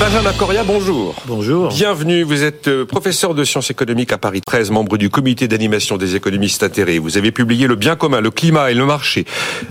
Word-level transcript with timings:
Benjamin 0.00 0.32
Coria, 0.32 0.62
bonjour. 0.62 1.16
Bonjour. 1.26 1.70
Bienvenue, 1.70 2.22
vous 2.22 2.44
êtes 2.44 2.68
euh, 2.68 2.86
professeur 2.86 3.34
de 3.34 3.42
sciences 3.42 3.72
économiques 3.72 4.12
à 4.12 4.18
Paris 4.18 4.40
13, 4.46 4.70
membre 4.70 4.96
du 4.96 5.10
comité 5.10 5.48
d'animation 5.48 5.96
des 5.96 6.14
économistes 6.14 6.62
intérêts. 6.62 6.98
Vous 6.98 7.18
avez 7.18 7.32
publié 7.32 7.66
Le 7.66 7.74
bien 7.74 7.96
commun, 7.96 8.20
le 8.20 8.30
climat 8.30 8.70
et 8.70 8.74
le 8.74 8.86
marché. 8.86 9.24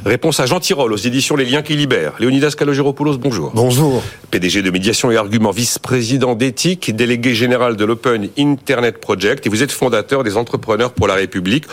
Réponse 0.05 0.41
à 0.41 0.45
Jean 0.45 0.59
Tirole 0.59 0.91
aux 0.91 0.97
éditions 0.97 1.37
Les 1.37 1.45
liens 1.45 1.61
qui 1.61 1.77
libèrent. 1.77 2.11
Léonidas 2.19 2.55
Calogéropoulos, 2.57 3.17
bonjour. 3.17 3.51
Bonjour. 3.55 4.03
PDG 4.29 4.63
de 4.63 4.69
médiation 4.69 5.11
et 5.11 5.15
argument, 5.15 5.51
vice-président 5.51 6.35
d'éthique, 6.35 6.93
délégué 6.93 7.33
général 7.33 7.77
de 7.77 7.85
l'Open 7.85 8.27
Internet 8.37 8.97
Project 8.97 9.45
et 9.45 9.49
vous 9.49 9.63
êtes 9.63 9.71
fondateur 9.71 10.25
des 10.25 10.35
entrepreneurs 10.35 10.91
pour 10.91 11.07
la 11.07 11.13
République. 11.13 11.63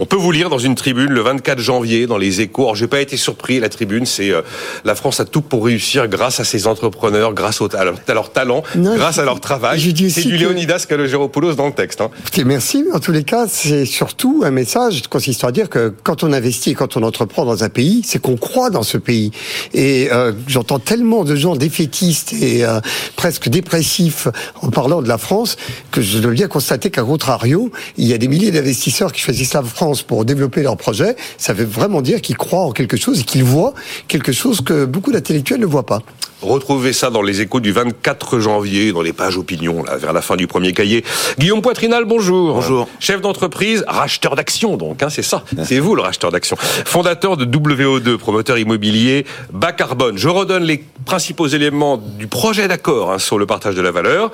On 0.00 0.06
peut 0.06 0.16
vous 0.16 0.32
lire 0.32 0.50
dans 0.50 0.58
une 0.58 0.74
tribune 0.74 1.12
le 1.12 1.20
24 1.20 1.60
janvier 1.60 2.08
dans 2.08 2.18
les 2.18 2.40
échos. 2.40 2.62
Alors, 2.62 2.74
j'ai 2.74 2.88
pas 2.88 3.00
été 3.00 3.16
surpris, 3.16 3.60
la 3.60 3.68
tribune, 3.68 4.04
c'est 4.04 4.32
euh, 4.32 4.42
la 4.84 4.96
France 4.96 5.20
a 5.20 5.24
tout 5.24 5.42
pour 5.42 5.64
réussir 5.64 6.08
grâce 6.08 6.40
à 6.40 6.44
ses 6.44 6.66
entrepreneurs, 6.66 7.34
grâce 7.34 7.60
au 7.60 7.68
talent 7.68 7.99
à 8.08 8.14
leur 8.14 8.32
talent, 8.32 8.62
grâce 8.76 9.18
à 9.18 9.24
leur 9.24 9.40
travail. 9.40 9.80
C'est 9.80 10.22
du 10.22 10.36
Léonidas 10.36 10.86
Kalogéropoulos 10.88 11.54
dans 11.54 11.66
le 11.66 11.72
texte. 11.72 12.00
Hein. 12.00 12.10
merci, 12.44 12.84
mais 12.86 12.92
en 12.94 13.00
tous 13.00 13.12
les 13.12 13.24
cas, 13.24 13.46
c'est 13.48 13.84
surtout 13.84 14.42
un 14.44 14.50
message 14.50 15.02
consistant 15.08 15.48
à 15.48 15.52
dire 15.52 15.68
que 15.68 15.92
quand 16.02 16.22
on 16.22 16.32
investit 16.32 16.70
et 16.70 16.74
quand 16.74 16.96
on 16.96 17.02
entreprend 17.02 17.44
dans 17.44 17.64
un 17.64 17.68
pays, 17.68 18.02
c'est 18.04 18.20
qu'on 18.20 18.36
croit 18.36 18.70
dans 18.70 18.82
ce 18.82 18.98
pays. 18.98 19.30
Et 19.74 20.08
euh, 20.12 20.32
j'entends 20.46 20.78
tellement 20.78 21.24
de 21.24 21.36
gens 21.36 21.56
défaitistes 21.56 22.32
et 22.32 22.64
euh, 22.64 22.80
presque 23.16 23.48
dépressifs 23.48 24.28
en 24.62 24.70
parlant 24.70 25.02
de 25.02 25.08
la 25.08 25.18
France 25.18 25.56
que 25.90 26.00
je 26.00 26.18
dois 26.18 26.32
bien 26.32 26.48
constater 26.48 26.90
qu'à 26.90 27.02
contrario, 27.02 27.70
il 27.96 28.06
y 28.06 28.14
a 28.14 28.18
des 28.18 28.28
milliers 28.28 28.50
d'investisseurs 28.50 29.12
qui 29.12 29.20
choisissent 29.20 29.54
la 29.54 29.62
France 29.62 30.02
pour 30.02 30.24
développer 30.24 30.62
leurs 30.62 30.76
projets. 30.76 31.16
Ça 31.38 31.52
veut 31.52 31.64
vraiment 31.64 32.02
dire 32.02 32.20
qu'ils 32.20 32.36
croient 32.36 32.64
en 32.64 32.72
quelque 32.72 32.96
chose 32.96 33.20
et 33.20 33.24
qu'ils 33.24 33.44
voient 33.44 33.74
quelque 34.08 34.32
chose 34.32 34.60
que 34.60 34.84
beaucoup 34.84 35.12
d'intellectuels 35.12 35.60
ne 35.60 35.66
voient 35.66 35.86
pas. 35.86 36.02
Retrouvez 36.42 36.94
ça 36.94 37.10
dans 37.10 37.20
les 37.20 37.42
échos 37.42 37.60
du 37.60 37.70
24 37.70 38.40
janvier, 38.40 38.92
dans 38.92 39.02
les 39.02 39.12
pages 39.12 39.36
opinion, 39.36 39.82
là, 39.84 39.96
vers 39.96 40.14
la 40.14 40.22
fin 40.22 40.36
du 40.36 40.46
premier 40.46 40.72
cahier. 40.72 41.04
Guillaume 41.38 41.60
Poitrinal, 41.60 42.06
bonjour. 42.06 42.54
Bonjour. 42.54 42.88
Chef 42.98 43.20
d'entreprise, 43.20 43.84
racheteur 43.86 44.36
d'actions 44.36 44.78
donc, 44.78 45.02
hein, 45.02 45.10
c'est 45.10 45.22
ça. 45.22 45.44
C'est 45.64 45.78
vous 45.78 45.94
le 45.94 46.02
racheteur 46.02 46.32
d'actions. 46.32 46.56
Fondateur 46.58 47.36
de 47.36 47.44
WO2, 47.44 48.16
promoteur 48.16 48.58
immobilier 48.58 49.26
bas 49.52 49.72
carbone. 49.72 50.16
Je 50.16 50.28
redonne 50.28 50.64
les 50.64 50.82
principaux 51.04 51.46
éléments 51.46 51.98
du 51.98 52.26
projet 52.26 52.68
d'accord 52.68 53.12
hein, 53.12 53.18
sur 53.18 53.38
le 53.38 53.44
partage 53.44 53.74
de 53.74 53.82
la 53.82 53.90
valeur. 53.90 54.32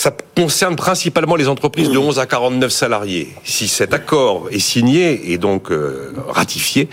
Ça 0.00 0.16
concerne 0.34 0.76
principalement 0.76 1.36
les 1.36 1.46
entreprises 1.46 1.90
de 1.90 1.98
11 1.98 2.20
à 2.20 2.24
49 2.24 2.72
salariés. 2.72 3.28
Si 3.44 3.68
cet 3.68 3.92
accord 3.92 4.48
est 4.50 4.58
signé 4.58 5.30
et 5.30 5.36
donc 5.36 5.70
euh, 5.70 6.14
ratifié, 6.26 6.88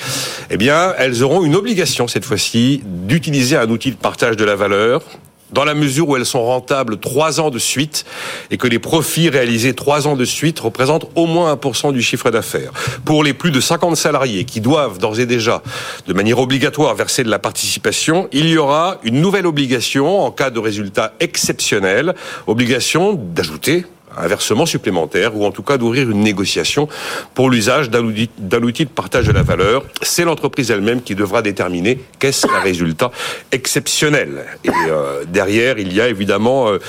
eh 0.50 0.58
bien, 0.58 0.94
elles 0.98 1.24
auront 1.24 1.46
une 1.46 1.56
obligation 1.56 2.10
cette 2.10 2.26
fois-ci 2.26 2.82
d'utiliser 2.84 3.56
un 3.56 3.70
outil 3.70 3.92
de 3.92 3.96
partage 3.96 4.36
de 4.36 4.44
la 4.44 4.58
valeur 4.58 5.02
dans 5.52 5.66
la 5.66 5.73
mesure 5.73 6.09
où 6.09 6.16
elles 6.16 6.26
sont 6.26 6.44
rentables 6.44 6.98
trois 6.98 7.40
ans 7.40 7.50
de 7.50 7.59
suite 7.59 8.06
et 8.52 8.58
que 8.58 8.67
les 8.67 8.80
profits 8.80 9.30
réalisés 9.30 9.73
trois 9.73 10.08
ans 10.08 10.16
de 10.16 10.26
suite 10.26 10.59
représentent 10.59 11.08
au 11.16 11.26
moins 11.26 11.56
1% 11.56 11.94
du 11.94 12.02
chiffre 12.02 12.32
d'affaires. 12.32 12.72
Pour 13.05 13.23
les 13.23 13.33
plus 13.33 13.52
de 13.52 13.60
50 13.60 13.95
salariés 13.95 14.45
qui 14.45 14.61
doivent 14.61 14.98
d'ores 14.98 15.20
et 15.20 15.26
déjà, 15.26 15.61
de 16.08 16.14
manière 16.14 16.39
obligatoire, 16.39 16.95
verser 16.95 17.23
de 17.23 17.30
la 17.30 17.39
participation, 17.39 18.27
il 18.32 18.49
y 18.49 18.58
aura 18.58 18.98
une 19.04 19.22
nouvelle 19.22 19.45
obligation 19.45 20.22
en 20.22 20.32
cas 20.32 20.49
de 20.49 20.60
résultat 20.60 21.14
exceptionnel, 21.20 22.16
obligation 22.48 23.14
d'ajouter 23.14 23.86
un 24.17 24.28
versement 24.28 24.66
supplémentaire 24.66 25.36
ou 25.36 25.45
en 25.45 25.52
tout 25.52 25.64
cas 25.64 25.78
d'ouvrir 25.78 26.10
une 26.10 26.22
négociation 26.22 26.88
pour 27.33 27.50
l'usage 27.50 27.89
d'un 27.89 28.04
outil, 28.04 28.86
de 28.86 28.89
partage 28.89 29.28
de 29.28 29.32
la 29.32 29.44
valeur. 29.44 29.83
C'est 30.02 30.23
l'entreprise 30.23 30.72
elle-même 30.72 31.02
qui 31.02 31.16
devra 31.16 31.42
déterminer 31.42 32.00
qu'est-ce 32.20 32.48
qu'un 32.48 32.60
résultat 32.60 33.11
exceptionnel. 33.52 34.45
Et 34.64 34.70
euh, 34.89 35.23
derrière, 35.28 35.80
il 35.80 35.94
y 35.94 36.02
a 36.02 36.08
évidemment 36.08 36.70
euh, 36.70 36.80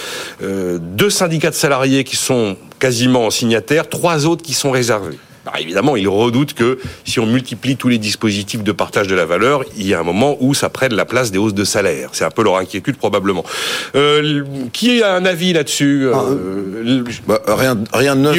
euh, 0.42 0.78
deux 0.80 1.10
syndicats 1.10 1.50
de 1.50 1.54
salariés 1.54 2.04
qui 2.04 2.16
sont 2.16 2.56
quasiment 2.78 3.30
signataires, 3.30 3.88
trois 3.88 4.26
autres 4.26 4.42
qui 4.42 4.54
sont 4.54 4.70
réservés. 4.70 5.18
Alors 5.48 5.60
évidemment, 5.60 5.96
il 5.96 6.06
redoute 6.08 6.52
que 6.52 6.78
si 7.06 7.20
on 7.20 7.26
multiplie 7.26 7.76
tous 7.76 7.88
les 7.88 7.96
dispositifs 7.96 8.62
de 8.62 8.72
partage 8.72 9.06
de 9.06 9.14
la 9.14 9.24
valeur, 9.24 9.64
il 9.78 9.86
y 9.86 9.94
a 9.94 10.00
un 10.00 10.02
moment 10.02 10.36
où 10.40 10.52
ça 10.52 10.68
prenne 10.68 10.92
la 10.92 11.06
place 11.06 11.30
des 11.30 11.38
hausses 11.38 11.54
de 11.54 11.64
salaire. 11.64 12.10
C'est 12.12 12.26
un 12.26 12.30
peu 12.30 12.42
leur 12.44 12.58
inquiétude 12.58 12.98
probablement. 12.98 13.44
Euh, 13.94 14.44
qui 14.74 15.02
a 15.02 15.14
un 15.14 15.24
avis 15.24 15.54
là-dessus 15.54 16.06
euh, 16.06 16.12
euh, 16.14 17.04
bah, 17.26 17.40
Rien, 17.46 17.78
rien 17.94 18.14
de 18.14 18.20
neuf. 18.20 18.36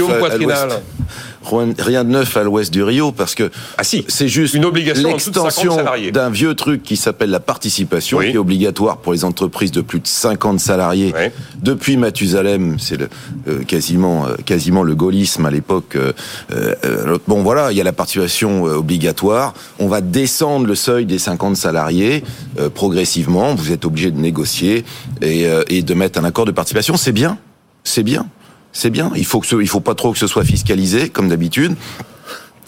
Rien 1.51 2.03
de 2.03 2.09
neuf 2.09 2.37
à 2.37 2.43
l'ouest 2.43 2.71
du 2.71 2.83
Rio 2.83 3.11
parce 3.11 3.35
que 3.35 3.49
ah 3.77 3.83
si, 3.83 4.05
c'est 4.07 4.27
juste 4.27 4.53
une 4.53 4.65
obligation 4.65 5.09
l'extension 5.09 5.77
d'un 6.11 6.29
vieux 6.29 6.53
truc 6.53 6.83
qui 6.83 6.97
s'appelle 6.97 7.29
la 7.29 7.39
participation 7.39 8.19
qui 8.19 8.27
est 8.27 8.37
obligatoire 8.37 8.97
pour 8.97 9.13
les 9.13 9.25
entreprises 9.25 9.71
de 9.71 9.81
plus 9.81 9.99
de 9.99 10.07
50 10.07 10.59
salariés. 10.59 11.13
Depuis 11.61 11.97
Mathusalem, 11.97 12.77
c'est 12.79 12.97
le, 12.97 13.09
quasiment 13.65 14.27
quasiment 14.45 14.83
le 14.83 14.95
gaullisme 14.95 15.45
à 15.45 15.51
l'époque. 15.51 15.97
bon 17.27 17.43
voilà, 17.43 17.71
il 17.71 17.77
y 17.77 17.81
a 17.81 17.83
la 17.83 17.93
participation 17.93 18.63
obligatoire. 18.63 19.53
On 19.79 19.87
va 19.87 20.01
descendre 20.01 20.67
le 20.67 20.75
seuil 20.75 21.05
des 21.05 21.19
50 21.19 21.55
salariés 21.55 22.23
progressivement. 22.73 23.55
Vous 23.55 23.71
êtes 23.71 23.85
obligé 23.85 24.11
de 24.11 24.19
négocier 24.19 24.85
et, 25.21 25.47
et 25.69 25.81
de 25.81 25.93
mettre 25.93 26.19
un 26.19 26.23
accord 26.23 26.45
de 26.45 26.51
participation. 26.51 26.97
C'est 26.97 27.11
bien, 27.11 27.37
c'est 27.83 28.03
bien 28.03 28.27
c'est 28.71 28.89
bien. 28.89 29.11
Il 29.15 29.25
faut 29.25 29.39
que 29.39 29.47
ce, 29.47 29.55
il 29.55 29.67
faut 29.67 29.79
pas 29.79 29.95
trop 29.95 30.11
que 30.11 30.19
ce 30.19 30.27
soit 30.27 30.43
fiscalisé 30.43 31.09
comme 31.09 31.29
d'habitude. 31.29 31.75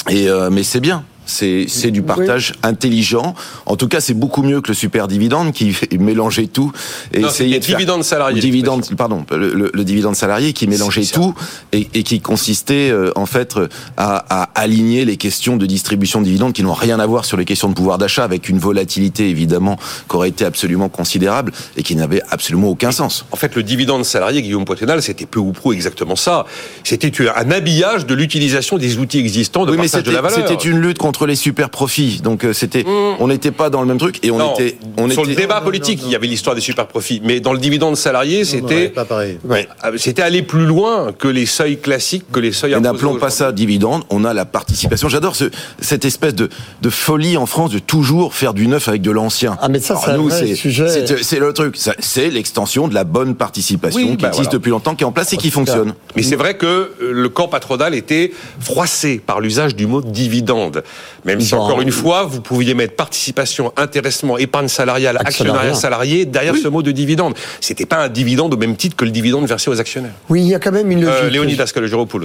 Et 0.10 0.30
euh, 0.30 0.50
mais 0.50 0.64
c'est 0.64 0.80
bien 0.80 1.04
c'est 1.32 1.92
du 1.92 2.02
partage 2.02 2.54
intelligent. 2.64 3.36
En 3.66 3.76
tout 3.76 3.88
cas, 3.88 4.00
c'est 4.00 4.14
beaucoup 4.14 4.44
mieux 4.44 4.62
que 4.62 4.70
le 4.70 4.74
super 4.74 5.08
dividende 5.08 5.54
qui 5.54 5.76
mélangeait 6.00 6.48
tout 6.48 6.72
et 7.14 7.22
essayait 7.22 7.60
de 7.60 7.66
dividende 7.66 8.04
salarié. 8.04 8.40
Dividende, 8.40 8.86
pardon, 8.98 9.26
le, 9.32 9.72
le, 9.74 9.84
dividende 9.84 10.16
salarié 10.16 10.54
qui 10.54 10.68
mélangeait 10.68 11.06
tout 11.06 11.34
et, 11.72 11.88
et, 11.94 12.04
qui 12.04 12.22
consistait 12.22 12.90
euh, 12.92 13.12
en 13.16 13.26
fait 13.26 13.56
à, 13.98 14.26
à, 14.30 14.50
aligner 14.56 15.06
les 15.06 15.18
questions 15.18 15.58
de 15.58 15.66
distribution 15.66 16.20
de 16.20 16.26
dividendes 16.26 16.54
qui 16.54 16.64
n'ont 16.64 16.74
rien 16.74 17.00
à 17.00 17.06
voir 17.06 17.26
sur 17.26 17.38
les 17.38 17.46
questions 17.46 17.70
de 17.70 17.74
pouvoir 17.74 17.98
d'achat 17.98 18.24
avec 18.24 18.50
une 18.50 18.60
volatilité 18.60 19.30
évidemment 19.30 19.78
qui 20.10 20.16
aurait 20.16 20.30
été 20.30 20.46
absolument 20.46 20.90
considérable 20.90 21.52
et 21.78 21.84
qui 21.84 21.96
n'avait 21.96 22.22
absolument 22.30 22.70
aucun 22.70 22.92
sens. 22.92 23.26
En 23.32 23.38
fait, 23.38 23.56
le 23.56 23.64
dividende 23.64 24.06
salarié, 24.06 24.42
Guillaume 24.42 24.66
Poitrenal, 24.66 25.02
c'était 25.02 25.26
peu 25.26 25.40
ou 25.40 25.52
prou 25.52 25.74
exactement 25.74 26.16
ça. 26.16 26.46
C'était 26.84 27.12
un 27.30 27.52
habillage 27.52 28.06
de 28.06 28.14
l'utilisation 28.14 28.78
des 28.78 28.98
outils 28.98 29.20
existants 29.20 29.66
de 29.66 29.76
partage 29.76 30.04
de 30.04 30.12
la 30.12 30.22
valeur. 30.22 30.48
C'était 30.48 30.70
une 30.70 30.80
lutte 30.80 30.98
contre 30.98 31.21
les 31.26 31.36
super 31.36 31.70
profits. 31.70 32.22
Donc 32.22 32.44
euh, 32.44 32.54
c'était, 32.54 32.84
mm. 32.84 33.18
on 33.20 33.28
n'était 33.28 33.52
pas 33.52 33.70
dans 33.70 33.82
le 33.82 33.88
même 33.88 33.98
truc 33.98 34.20
et 34.24 34.32
on 34.32 34.54
était, 34.54 34.78
on 34.98 35.10
sur 35.10 35.26
le 35.26 35.36
débat 35.36 35.62
politique, 35.62 36.02
il 36.04 36.12
y 36.12 36.16
avait 36.16 36.28
l'histoire 36.28 36.56
des 36.56 36.62
super 36.62 36.88
profits, 36.88 37.22
mais 37.24 37.40
dans 37.40 37.54
le 37.54 37.60
dividende 37.60 37.96
salarié, 37.96 38.46
c'était, 38.46 38.90
pas 38.90 39.06
pareil. 39.06 39.38
Ah, 39.82 39.90
c'était 39.98 40.22
aller 40.22 40.42
plus 40.42 40.66
loin 40.66 41.12
que 41.18 41.28
les 41.28 41.46
seuils 41.46 41.80
classiques, 41.80 42.26
que 42.32 42.40
les 42.40 42.52
seuils. 42.52 42.80
N'appelons 42.80 43.16
pas 43.16 43.30
ça 43.30 43.52
dividende. 43.52 44.04
On 44.10 44.26
a 44.26 44.34
la 44.34 44.46
participation. 44.46 45.10
J'adore 45.10 45.36
ce, 45.36 45.46
cette 45.80 46.06
espèce 46.06 46.36
de, 46.36 46.50
de 46.82 46.90
folie 46.90 47.38
en 47.38 47.46
France 47.46 47.72
de 47.72 47.80
toujours 47.80 48.34
faire 48.34 48.54
du 48.54 48.68
neuf 48.68 48.88
avec 48.88 49.02
de 49.02 49.12
l'ancien. 49.12 49.58
Ah 49.62 49.70
mais 49.70 49.80
ça, 49.80 50.00
c'est 50.30 50.56
sujet. 50.56 51.06
C'est 51.22 51.40
le 51.40 51.54
truc. 51.54 51.78
C'est 52.00 52.30
l'extension 52.30 52.88
de 52.88 52.94
la 52.94 53.04
bonne 53.04 53.36
participation 53.36 54.16
qui 54.16 54.24
bah 54.24 54.30
existe 54.30 54.52
depuis 54.52 54.70
longtemps, 54.70 54.96
qui 54.96 55.04
est 55.04 55.08
en 55.08 55.12
place 55.12 55.34
et 55.34 55.38
qui 55.38 55.52
fonctionne. 55.52 55.94
Mais 56.16 56.24
c'est 56.24 56.36
vrai 56.36 56.56
que 56.56 56.66
euh, 56.66 57.12
le 57.12 57.30
camp 57.30 57.48
patronal 57.48 57.96
était 57.96 58.32
froissé 58.60 59.22
par 59.26 59.40
l'usage 59.40 59.76
du 59.76 59.88
mot 59.88 60.02
dividende. 60.02 60.84
Même 61.26 61.42
si, 61.42 61.54
encore 61.54 61.82
une 61.82 61.92
fois, 61.92 62.24
vous 62.24 62.42
pouviez 62.42 62.74
mettre 62.74 62.96
participation, 62.96 63.72
intéressement, 63.78 64.38
épargne 64.38 64.68
salariale, 64.68 65.18
actionnariat 65.18 65.74
salarié 65.74 66.26
derrière 66.26 66.56
ce 66.56 66.68
mot 66.68 66.82
de 66.82 66.92
dividende. 66.92 67.36
C'était 67.60 67.86
pas 67.86 68.04
un 68.04 68.10
dividende 68.10 68.54
au 68.54 68.58
même 68.58 68.76
titre 68.76 68.96
que 68.96 69.06
le 69.06 69.12
dividende 69.12 69.46
versé 69.48 69.70
aux 69.70 69.80
actionnaires. 69.80 70.14
Oui, 70.30 70.42
il 70.42 70.48
y 70.48 70.56
a 70.56 70.60
quand 70.60 70.72
même 70.72 70.92
une 70.92 71.06
euh, 71.06 71.30
logique. 71.30 71.34
Léonidas 71.34 71.74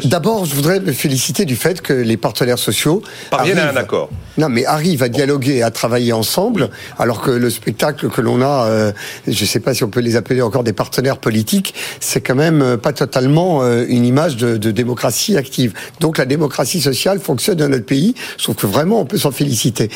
D'abord, 0.05 0.45
je 0.45 0.55
voudrais 0.55 0.81
me 0.81 0.93
féliciter 0.93 1.45
du 1.45 1.57
fait 1.57 1.81
que 1.81 1.93
les 1.93 2.17
partenaires 2.17 2.59
sociaux 2.59 3.03
parviennent 3.31 3.59
à 3.59 3.71
un 3.71 3.77
accord. 3.77 4.11
Non, 4.39 4.49
mais 4.49 4.65
arrivent 4.65 5.03
à 5.03 5.09
dialoguer, 5.09 5.63
à 5.63 5.71
travailler 5.71 6.13
ensemble, 6.13 6.71
alors 6.99 7.21
que 7.21 7.31
le 7.31 7.51
spectacle 7.51 8.09
que 8.09 8.21
l'on 8.21 8.43
a, 8.43 8.67
euh, 8.67 8.93
je 9.27 9.41
ne 9.41 9.47
sais 9.47 9.61
pas 9.61 9.75
si 9.75 9.85
on 9.85 9.89
peut 9.89 10.01
les 10.01 10.17
appeler 10.17 10.43
encore 10.43 10.65
des 10.65 10.73
partenaires 10.73 11.19
politiques, 11.19 11.75
c'est 12.01 12.21
quand 12.21 12.35
même 12.35 12.63
euh, 12.63 12.77
pas 12.77 12.93
totalement 12.93 13.63
une 13.67 14.05
image 14.05 14.37
de, 14.37 14.57
de 14.57 14.71
démocratie 14.71 15.37
active. 15.37 15.73
Donc 16.01 16.19
la 16.19 16.25
démocratie 16.25 16.81
sociale 16.81 17.21
fonctionne 17.21 17.57
dans 17.57 17.69
notre 17.69 17.87
pays, 17.87 18.15
sauf 18.37 18.57
que 18.57 18.66
vraiment 18.67 19.01
on 19.01 19.07
peut 19.07 19.19
s'en 19.19 19.31
féliciter. 19.31 19.89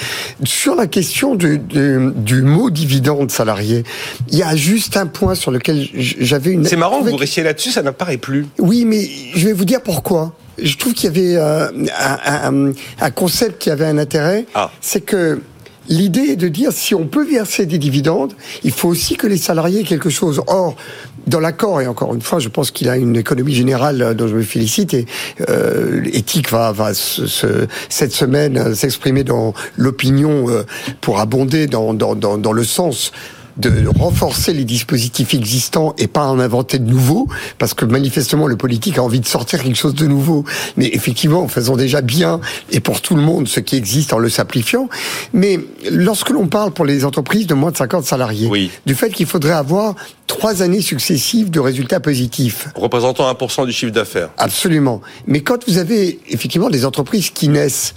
Sur 0.45 0.75
la 0.75 0.87
question 0.87 1.35
du, 1.35 1.59
du, 1.59 2.43
mot 2.43 2.71
dividende 2.71 3.31
salarié, 3.31 3.85
il 4.29 4.39
y 4.39 4.43
a 4.43 4.57
juste 4.57 4.97
un 4.97 5.07
point 5.07 5.35
sur 5.35 5.51
lequel 5.51 5.89
j'avais 5.95 6.53
une... 6.53 6.65
C'est 6.65 6.77
marrant, 6.77 7.03
vous 7.03 7.17
restiez 7.17 7.43
là-dessus, 7.43 7.71
ça 7.71 7.83
n'apparaît 7.83 8.17
plus. 8.17 8.47
Oui, 8.59 8.85
mais 8.85 9.09
je 9.35 9.47
vais 9.47 9.53
vous 9.53 9.65
dire 9.65 9.83
pourquoi 9.83 10.35
je 10.63 10.77
trouve 10.77 10.93
qu'il 10.93 11.05
y 11.05 11.19
avait 11.19 11.37
euh, 11.37 11.71
un, 11.99 12.73
un, 13.01 13.11
concept 13.11 13.63
qui 13.63 13.71
avait 13.71 13.87
un 13.87 13.97
intérêt, 13.97 14.45
ah. 14.55 14.71
c'est 14.83 15.01
que 15.01 15.41
L'idée 15.91 16.31
est 16.31 16.37
de 16.37 16.47
dire 16.47 16.73
si 16.73 16.95
on 16.95 17.07
peut 17.07 17.29
verser 17.29 17.67
des 17.67 17.77
dividendes, 17.77 18.35
il 18.63 18.71
faut 18.71 18.89
aussi 18.89 19.17
que 19.17 19.27
les 19.27 19.37
salariés 19.37 19.81
aient 19.81 19.85
quelque 19.85 20.09
chose. 20.09 20.41
Or, 20.47 20.77
dans 21.27 21.41
l'accord, 21.41 21.81
et 21.81 21.89
encore 21.89 22.15
une 22.15 22.23
fois, 22.23 22.39
je 22.39 22.49
pense 22.49 22.71
qu'il 22.71 22.89
a 22.89 22.97
une 22.97 23.17
économie 23.17 23.55
générale 23.55 24.01
euh, 24.01 24.15
dont 24.15 24.29
je 24.29 24.37
me 24.37 24.43
félicite, 24.43 24.95
et 24.95 25.07
euh, 25.49 26.01
va, 26.49 26.71
va 26.71 26.95
cette 26.95 28.13
semaine 28.13 28.57
euh, 28.57 28.75
s'exprimer 28.75 29.25
dans 29.25 29.53
l'opinion 29.77 30.47
pour 31.01 31.19
abonder 31.19 31.67
dans 31.67 31.93
le 31.93 32.65
sens 32.65 33.11
de 33.61 33.87
renforcer 33.99 34.53
les 34.53 34.65
dispositifs 34.65 35.35
existants 35.35 35.95
et 35.99 36.07
pas 36.07 36.27
en 36.27 36.39
inventer 36.39 36.79
de 36.79 36.91
nouveaux, 36.91 37.29
parce 37.59 37.75
que 37.75 37.85
manifestement 37.85 38.47
le 38.47 38.57
politique 38.57 38.99
a 38.99 39.03
envie 39.03 39.21
de 39.21 39.27
sortir 39.27 39.63
quelque 39.63 39.77
chose 39.77 39.95
de 39.95 40.07
nouveau. 40.07 40.45
Mais 40.77 40.91
effectivement, 40.93 41.47
faisons 41.49 41.77
déjà 41.77 42.01
bien 42.01 42.41
et 42.71 42.81
pour 42.81 43.01
tout 43.01 43.15
le 43.15 43.23
monde 43.23 43.49
ce 43.49 43.61
qui 43.61 43.77
existe 43.77 44.13
en 44.13 44.19
le 44.19 44.29
simplifiant. 44.29 44.89
Mais 45.33 45.61
lorsque 45.91 46.31
l'on 46.31 46.47
parle 46.47 46.73
pour 46.73 46.85
les 46.85 47.05
entreprises 47.05 47.47
de 47.47 47.55
moins 47.55 47.71
de 47.71 47.77
50 47.77 48.05
salariés, 48.05 48.71
du 48.87 48.95
fait 48.95 49.11
qu'il 49.11 49.27
faudrait 49.27 49.53
avoir 49.53 49.95
trois 50.27 50.63
années 50.63 50.81
successives 50.81 51.51
de 51.51 51.61
résultats 51.61 52.01
positifs. 52.01 52.69
Représentant 52.75 53.31
1% 53.33 53.67
du 53.67 53.73
chiffre 53.73 53.93
d'affaires. 53.93 54.31
Absolument. 54.39 55.01
Mais 55.27 55.41
quand 55.41 55.69
vous 55.69 55.79
avez 55.79 56.21
effectivement 56.29 56.71
des 56.71 56.85
entreprises 56.85 57.31
qui 57.31 57.49
naissent, 57.49 57.95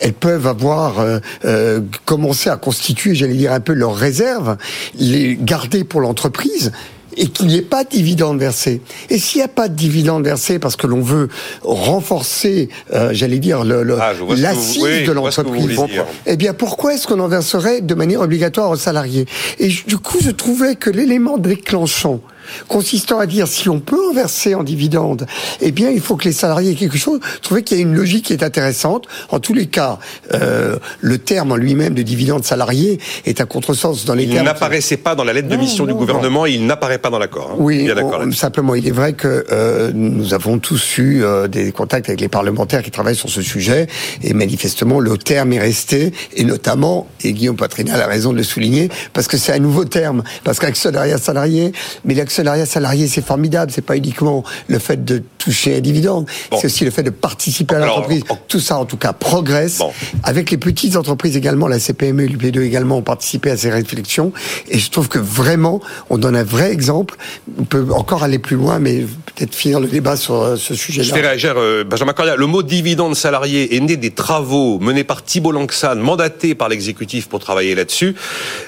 elles 0.00 0.12
peuvent 0.12 0.46
avoir 0.46 1.00
euh, 1.00 1.18
euh, 1.44 1.80
commencé 2.04 2.50
à 2.50 2.56
constituer, 2.56 3.14
j'allais 3.14 3.34
dire 3.34 3.52
un 3.52 3.60
peu 3.60 3.72
leurs 3.72 3.94
réserves, 3.94 4.56
les 4.98 5.36
garder 5.40 5.84
pour 5.84 6.00
l'entreprise 6.00 6.72
et 7.16 7.28
qu'il 7.28 7.46
n'y 7.46 7.56
ait 7.56 7.62
pas 7.62 7.84
de 7.84 7.90
dividende 7.90 8.38
versé. 8.38 8.80
Et 9.10 9.18
s'il 9.18 9.38
n'y 9.38 9.44
a 9.44 9.48
pas 9.48 9.68
de 9.68 9.74
dividende 9.74 10.24
versé 10.24 10.58
parce 10.58 10.76
que 10.76 10.86
l'on 10.86 11.00
veut 11.00 11.28
renforcer, 11.62 12.68
euh, 12.92 13.10
j'allais 13.12 13.38
dire, 13.38 13.64
le, 13.64 13.96
ah, 14.00 14.12
l'assise 14.36 15.06
de 15.06 15.12
l'entreprise, 15.12 15.78
eh 16.26 16.36
bien 16.36 16.54
pourquoi 16.54 16.94
est-ce 16.94 17.06
qu'on 17.06 17.20
en 17.20 17.28
verserait 17.28 17.80
de 17.80 17.94
manière 17.94 18.20
obligatoire 18.20 18.70
aux 18.70 18.76
salariés? 18.76 19.26
Et 19.58 19.68
du 19.68 19.98
coup, 19.98 20.18
je 20.20 20.30
trouvais 20.30 20.74
que 20.74 20.90
l'élément 20.90 21.38
déclenchant 21.38 22.20
consistant 22.68 23.18
à 23.18 23.26
dire 23.26 23.46
si 23.48 23.68
on 23.68 23.80
peut 23.80 23.98
en 24.10 24.12
verser 24.12 24.54
en 24.54 24.62
dividende, 24.62 25.26
eh 25.60 25.72
bien 25.72 25.90
il 25.90 26.00
faut 26.00 26.16
que 26.16 26.24
les 26.24 26.32
salariés 26.32 26.72
aient 26.72 26.76
quelque 26.76 26.98
chose. 26.98 27.20
Je 27.36 27.40
trouvais 27.40 27.62
qu'il 27.62 27.76
y 27.76 27.80
a 27.80 27.82
une 27.82 27.94
logique 27.94 28.26
qui 28.26 28.32
est 28.32 28.42
intéressante. 28.42 29.06
En 29.30 29.40
tous 29.40 29.54
les 29.54 29.66
cas, 29.66 29.98
euh, 30.32 30.76
le 31.00 31.18
terme 31.18 31.52
en 31.52 31.56
lui-même 31.56 31.94
de 31.94 32.02
dividende 32.02 32.44
salarié 32.44 32.98
est 33.24 33.40
un 33.40 33.46
contresens 33.46 34.04
dans 34.04 34.14
les 34.14 34.24
il 34.24 34.42
n'apparaissait 34.42 34.96
pas 34.96 35.14
dans 35.14 35.24
la 35.24 35.32
lettre 35.32 35.48
de 35.48 35.56
mission 35.56 35.86
du 35.86 35.94
gouvernement 35.94 36.46
et 36.46 36.52
il 36.52 36.66
n'apparaît 36.66 36.98
pas 36.98 37.10
dans 37.10 37.18
l'accord. 37.18 37.50
Hein. 37.52 37.56
Oui, 37.58 37.88
simplement, 38.32 38.74
il 38.74 38.86
est 38.86 38.92
vrai 38.92 39.12
que 39.12 39.44
euh, 39.50 39.90
nous 39.94 40.34
avons 40.34 40.58
tous 40.58 40.98
eu 40.98 41.22
euh, 41.22 41.46
des 41.46 41.72
contacts 41.72 42.08
avec 42.08 42.20
les 42.20 42.28
parlementaires 42.28 42.82
qui 42.82 42.90
travaillent 42.90 43.16
sur 43.16 43.28
ce 43.28 43.42
sujet 43.42 43.86
et 44.22 44.34
manifestement 44.34 45.00
le 45.00 45.16
terme 45.18 45.52
est 45.52 45.60
resté 45.60 46.12
et 46.36 46.44
notamment, 46.44 47.06
et 47.22 47.32
Guillaume 47.32 47.56
Patrinal 47.56 48.00
a 48.00 48.06
raison 48.06 48.32
de 48.32 48.38
le 48.38 48.42
souligner, 48.42 48.88
parce 49.12 49.28
que 49.28 49.36
c'est 49.36 49.52
un 49.52 49.58
nouveau 49.58 49.84
terme, 49.84 50.22
parce 50.42 50.58
qu'actionnariat 50.58 51.18
salarié, 51.18 51.72
mais 52.04 52.14
l'actionnariat 52.42 52.66
salarié, 52.66 53.06
c'est 53.06 53.24
formidable. 53.24 53.70
C'est 53.72 53.84
pas 53.84 53.96
uniquement 53.96 54.42
le 54.66 54.78
fait 54.78 55.04
de 55.04 55.22
toucher 55.38 55.76
un 55.76 55.80
dividende, 55.80 56.26
c'est 56.58 56.66
aussi 56.66 56.84
le 56.84 56.90
fait 56.90 57.02
de 57.02 57.10
participer 57.10 57.74
à 57.74 57.80
l'entreprise. 57.80 58.22
Tout 58.48 58.60
ça, 58.60 58.78
en 58.78 58.86
tout 58.86 58.96
cas, 58.96 59.12
progresse. 59.12 59.82
Avec 60.22 60.50
les 60.50 60.56
petites 60.56 60.96
entreprises 60.96 61.36
également, 61.36 61.68
la 61.68 61.78
CPME 61.78 62.24
et 62.24 62.28
l'UP2 62.28 62.62
également 62.62 62.98
ont 62.98 63.02
participé 63.02 63.50
à 63.50 63.56
ces 63.56 63.70
réflexions. 63.70 64.32
Et 64.68 64.78
je 64.78 64.90
trouve 64.90 65.08
que 65.08 65.18
vraiment, 65.18 65.80
on 66.08 66.16
donne 66.16 66.36
un 66.36 66.44
vrai 66.44 66.72
exemple. 66.72 67.16
On 67.58 67.64
peut 67.64 67.86
encore 67.90 68.22
aller 68.22 68.38
plus 68.38 68.56
loin, 68.56 68.78
mais 68.78 69.04
peut-être 69.34 69.54
finir 69.54 69.80
le 69.80 69.86
débat 69.86 70.16
sur 70.16 70.40
euh, 70.40 70.56
ce 70.56 70.74
sujet-là. 70.74 71.08
Je 71.08 71.14
vais 71.14 71.20
réagir, 71.20 71.54
euh, 71.56 71.84
Benjamin 71.84 72.14
Cordia. 72.14 72.36
Le 72.36 72.46
mot 72.46 72.62
dividende 72.62 73.14
salarié 73.14 73.76
est 73.76 73.80
né 73.80 73.96
des 73.96 74.12
travaux 74.12 74.78
menés 74.78 75.04
par 75.04 75.22
Thibault 75.22 75.52
Langsade, 75.52 75.98
mandaté 75.98 76.54
par 76.54 76.70
l'exécutif 76.70 77.28
pour 77.28 77.40
travailler 77.40 77.74
là-dessus. 77.74 78.14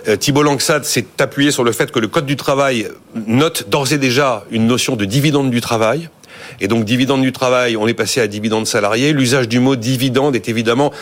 Euh, 0.08 0.16
Thibault 0.16 0.42
Langsade 0.42 0.84
s'est 0.84 1.06
appuyé 1.18 1.50
sur 1.50 1.64
le 1.64 1.72
fait 1.72 1.90
que 1.90 1.98
le 1.98 2.08
Code 2.08 2.26
du 2.26 2.36
travail 2.36 2.88
note 3.26 3.55
d'ores 3.68 3.92
et 3.92 3.98
déjà 3.98 4.44
une 4.50 4.66
notion 4.66 4.96
de 4.96 5.04
dividende 5.04 5.50
du 5.50 5.60
travail. 5.60 6.08
Et 6.60 6.68
donc 6.68 6.84
dividende 6.84 7.22
du 7.22 7.32
travail, 7.32 7.76
on 7.76 7.86
est 7.86 7.94
passé 7.94 8.20
à 8.20 8.26
dividende 8.26 8.66
salarié. 8.66 9.12
L'usage 9.12 9.48
du 9.48 9.60
mot 9.60 9.76
dividende 9.76 10.36
est 10.36 10.48
évidemment 10.48 10.92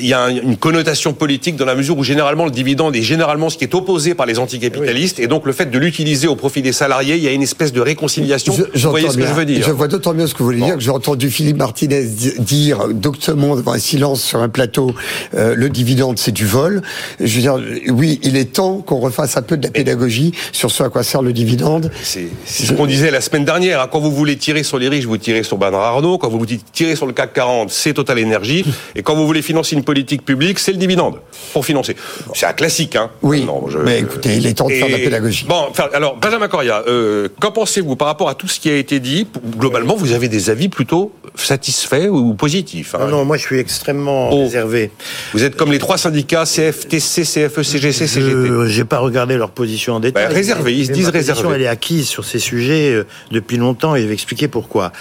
il 0.00 0.06
y 0.06 0.14
a 0.14 0.28
une 0.28 0.56
connotation 0.56 1.12
politique 1.12 1.56
dans 1.56 1.64
la 1.64 1.74
mesure 1.74 1.96
où 1.98 2.04
généralement 2.04 2.44
le 2.44 2.50
dividende 2.50 2.96
est 2.96 3.02
généralement 3.02 3.50
ce 3.50 3.56
qui 3.56 3.64
est 3.64 3.74
opposé 3.74 4.14
par 4.14 4.26
les 4.26 4.38
anticapitalistes 4.38 5.18
et 5.20 5.26
donc 5.26 5.46
le 5.46 5.52
fait 5.52 5.70
de 5.70 5.78
l'utiliser 5.78 6.26
au 6.26 6.36
profit 6.36 6.62
des 6.62 6.72
salariés, 6.72 7.16
il 7.16 7.22
y 7.22 7.28
a 7.28 7.32
une 7.32 7.42
espèce 7.42 7.72
de 7.72 7.80
réconciliation. 7.80 8.52
vous 8.52 8.90
voyez 8.90 9.08
ce 9.08 9.16
que 9.16 9.26
je 9.26 9.32
veux 9.32 9.44
dire 9.44 9.64
Je 9.66 9.70
vois 9.70 9.88
d'autant 9.88 10.14
mieux 10.14 10.26
ce 10.26 10.34
que 10.34 10.38
vous 10.38 10.46
voulez 10.46 10.60
dire 10.60 10.74
que 10.74 10.80
j'ai 10.80 10.90
entendu 10.90 11.30
Philippe 11.30 11.58
Martinez 11.58 12.04
dire 12.38 12.88
doctement 12.88 13.56
devant 13.56 13.72
un 13.72 13.78
silence 13.78 14.22
sur 14.22 14.40
un 14.40 14.48
plateau 14.48 14.94
euh, 15.34 15.54
le 15.54 15.68
dividende 15.68 16.18
c'est 16.18 16.32
du 16.32 16.46
vol. 16.46 16.82
Je 17.20 17.34
veux 17.34 17.40
dire 17.40 17.58
oui, 17.88 18.20
il 18.22 18.36
est 18.36 18.52
temps 18.52 18.78
qu'on 18.78 18.98
refasse 18.98 19.36
un 19.36 19.42
peu 19.42 19.56
de 19.56 19.64
la 19.64 19.70
pédagogie 19.70 20.32
sur 20.52 20.70
ce 20.70 20.82
à 20.82 20.88
quoi 20.88 21.02
sert 21.02 21.22
le 21.22 21.32
dividende. 21.32 21.90
C'est 22.02 22.28
ce 22.46 22.72
qu'on 22.72 22.86
disait 22.86 23.10
la 23.10 23.20
semaine 23.20 23.44
dernière. 23.44 23.80
Hein. 23.80 23.88
Quand 23.90 24.00
vous 24.00 24.12
voulez 24.12 24.36
tirer 24.36 24.62
sur 24.62 24.78
les 24.78 24.88
riches, 24.88 25.06
vous 25.06 25.18
tirez 25.18 25.42
sur 25.42 25.58
Bernard 25.58 25.82
Arnault. 25.82 26.18
Quand 26.18 26.28
vous 26.28 26.44
tirez 26.72 26.96
sur 26.96 27.06
le 27.06 27.12
CAC 27.12 27.32
40, 27.32 27.70
c'est 27.70 27.94
Total 27.94 28.18
Énergie. 28.18 28.64
Et 28.94 29.02
quand 29.02 29.14
vous 29.14 29.26
voulez 29.26 29.42
financer 29.42 29.67
une 29.72 29.84
politique 29.84 30.24
publique, 30.24 30.58
c'est 30.58 30.72
le 30.72 30.78
dividende 30.78 31.20
pour 31.52 31.64
financer. 31.64 31.96
C'est 32.34 32.46
un 32.46 32.52
classique, 32.52 32.96
hein. 32.96 33.10
Oui. 33.22 33.46
mais 33.84 34.00
écoutez, 34.00 34.36
il 34.36 34.46
est 34.46 34.54
temps 34.54 34.68
de 34.68 34.74
faire 34.74 34.86
de 34.86 34.92
la 34.92 34.98
pédagogie. 34.98 35.46
Bon, 35.48 35.66
alors 35.92 36.16
Benjamin 36.16 36.48
Coria, 36.48 36.82
euh, 36.86 37.28
qu'en 37.40 37.52
pensez-vous 37.52 37.96
par 37.96 38.08
rapport 38.08 38.28
à 38.28 38.34
tout 38.34 38.48
ce 38.48 38.60
qui 38.60 38.70
a 38.70 38.76
été 38.76 39.00
dit? 39.00 39.26
Globalement, 39.56 39.96
vous 39.96 40.12
avez 40.12 40.28
des 40.28 40.50
avis 40.50 40.68
plutôt 40.68 41.12
satisfaits 41.34 42.08
ou 42.08 42.34
positifs 42.34 42.94
hein? 42.94 43.08
Non, 43.08 43.24
moi 43.24 43.36
je 43.36 43.42
suis 43.42 43.58
extrêmement 43.58 44.30
oh. 44.32 44.42
réservé. 44.42 44.90
Vous 45.32 45.44
êtes 45.44 45.56
comme 45.56 45.72
les 45.72 45.78
trois 45.78 45.98
syndicats 45.98 46.44
CFTC, 46.44 47.22
CFE, 47.22 47.62
CGC, 47.62 48.06
CGT. 48.06 48.48
J'ai 48.66 48.84
pas 48.84 48.98
regardé 48.98 49.36
leur 49.36 49.50
position 49.50 49.94
en 49.94 50.00
détail. 50.00 50.26
Ben, 50.26 50.34
réservé, 50.34 50.76
ils 50.76 50.86
se 50.86 50.92
disent 50.92 51.08
réservés. 51.08 51.48
Elle 51.54 51.62
est 51.62 51.68
acquise 51.68 52.08
sur 52.08 52.24
ces 52.24 52.38
sujets 52.38 52.92
euh, 52.92 53.06
depuis 53.30 53.56
longtemps 53.56 53.94
et 53.94 54.02
je 54.02 54.06
vais 54.06 54.14
expliquer 54.14 54.48
pourquoi. 54.48 54.92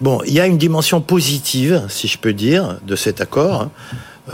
Bon, 0.00 0.20
il 0.26 0.32
y 0.32 0.40
a 0.40 0.46
une 0.46 0.58
dimension 0.58 1.00
positive, 1.00 1.82
si 1.88 2.08
je 2.08 2.18
peux 2.18 2.32
dire, 2.32 2.78
de 2.86 2.96
cet 2.96 3.20
accord. 3.20 3.70